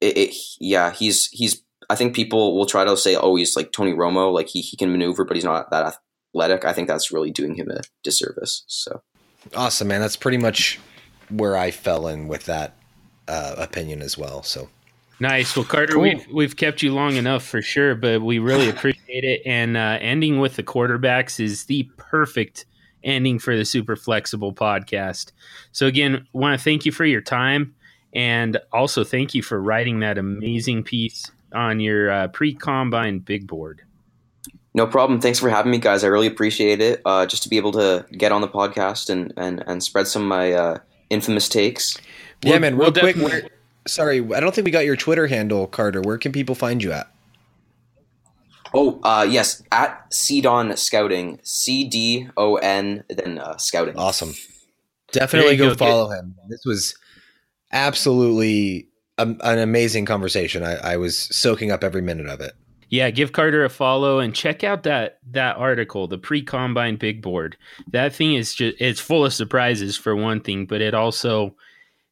[0.00, 1.62] it, it, yeah, he's he's.
[1.88, 4.76] I think people will try to say, oh, he's like Tony Romo, like he, he
[4.76, 5.98] can maneuver, but he's not that
[6.34, 6.64] athletic.
[6.64, 8.62] I think that's really doing him a disservice.
[8.68, 9.02] So
[9.56, 10.00] Awesome, man.
[10.00, 10.78] That's pretty much
[11.30, 12.76] where I fell in with that
[13.26, 14.42] uh, opinion as well.
[14.44, 14.68] So
[15.18, 15.56] Nice.
[15.56, 16.02] Well, Carter, Cool.
[16.02, 19.42] we've we've kept you long enough for sure, but we really appreciate it.
[19.44, 22.66] And uh, ending with the quarterbacks is the perfect
[23.04, 25.32] ending for the Super Flexible podcast.
[25.72, 27.74] So again, want to thank you for your time,
[28.14, 33.82] and also thank you for writing that amazing piece on your uh, pre-combine big board.
[34.74, 35.20] no problem.
[35.20, 36.04] Thanks for having me, guys.
[36.04, 37.02] I really appreciate it.
[37.04, 40.22] Uh, just to be able to get on the podcast and and and spread some
[40.22, 40.78] of my uh,
[41.10, 41.96] infamous takes.
[42.42, 42.76] yeah, We'll- man.
[42.76, 43.50] we'll Real quick, definitely- where,
[43.88, 46.00] sorry, I don't think we got your Twitter handle, Carter.
[46.00, 47.10] Where can people find you at?
[48.72, 53.96] Oh, uh, yes, at CDON Scouting, C D O N, then uh, Scouting.
[53.96, 54.34] Awesome.
[55.12, 55.74] Definitely go, go.
[55.74, 56.36] follow him.
[56.48, 56.94] This was
[57.72, 60.62] absolutely a, an amazing conversation.
[60.62, 62.52] I, I was soaking up every minute of it.
[62.90, 67.56] Yeah, give Carter a follow and check out that that article, the pre-combine big board.
[67.92, 71.54] That thing is just it's full of surprises for one thing, but it also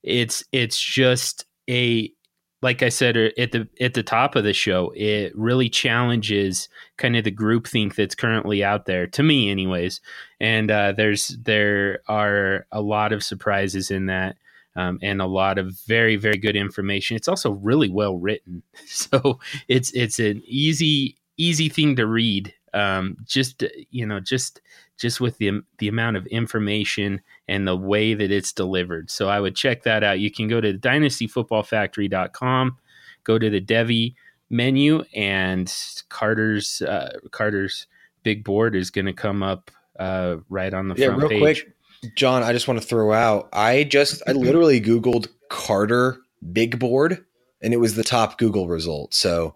[0.05, 2.13] it's it's just a
[2.61, 6.69] like I said uh, at the at the top of the show, it really challenges
[6.97, 10.01] kind of the groupthink that's currently out there to me, anyways.
[10.41, 14.37] And uh, there's there are a lot of surprises in that,
[14.75, 17.17] um, and a lot of very very good information.
[17.17, 19.39] It's also really well written, so
[19.69, 22.53] it's it's an easy easy thing to read.
[22.75, 24.61] Um, just you know, just
[24.99, 29.11] just with the the amount of information and the way that it's delivered.
[29.11, 30.20] So I would check that out.
[30.20, 32.76] You can go to dynastyfootballfactory.com,
[33.24, 34.14] go to the Devy
[34.51, 35.72] menu, and
[36.09, 37.86] Carter's uh, Carter's
[38.22, 41.40] big board is going to come up uh, right on the Yeah, front real page.
[41.40, 41.72] quick,
[42.16, 43.49] John, I just want to throw out.
[43.53, 46.18] I just I literally Googled Carter
[46.53, 47.24] big board,
[47.62, 49.14] and it was the top Google result.
[49.14, 49.55] So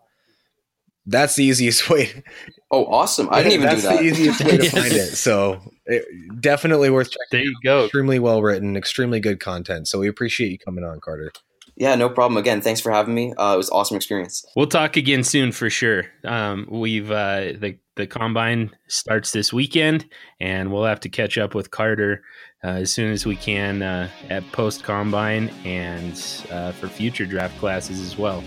[1.07, 2.23] that's the easiest way.
[2.71, 3.29] Oh, awesome!
[3.31, 3.95] I didn't even that's do that.
[3.95, 4.73] That's the easiest way to Yes.
[4.73, 5.17] find it.
[5.17, 6.05] So it,
[6.41, 7.27] definitely worth checking.
[7.31, 7.85] There you go.
[7.85, 9.89] Extremely well written, extremely good content.
[9.89, 11.33] So we appreciate you coming on, Carter.
[11.77, 12.37] yeah, no problem.
[12.39, 13.35] Again, thanks for having me.
[13.37, 14.45] Uh, it was an awesome experience.
[14.57, 16.05] We'll talk again soon for sure.
[16.25, 20.07] Um, we've uh, the the combine starts this weekend,
[20.41, 22.23] and we'll have to catch up with Carter
[22.65, 26.15] uh, as soon as we can uh, at post combine and
[26.51, 28.43] uh, for future draft classes as well.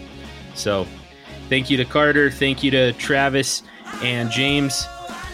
[0.56, 0.88] So,
[1.49, 3.63] thank you to Carter, thank you to Travis
[4.01, 4.87] and James,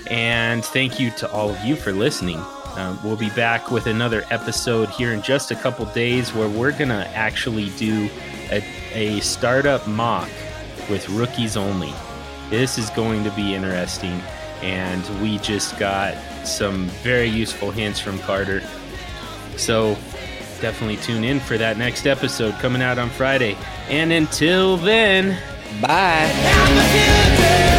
[0.09, 2.39] and thank you to all of you for listening.
[2.75, 6.71] Um, we'll be back with another episode here in just a couple days where we're
[6.71, 8.09] gonna actually do
[8.49, 10.29] a, a startup mock
[10.89, 11.93] with rookies only.
[12.49, 14.21] This is going to be interesting,
[14.61, 18.61] and we just got some very useful hints from Carter.
[19.57, 19.95] So
[20.59, 23.57] definitely tune in for that next episode coming out on Friday.
[23.89, 25.37] And until then,
[25.79, 27.71] Bye.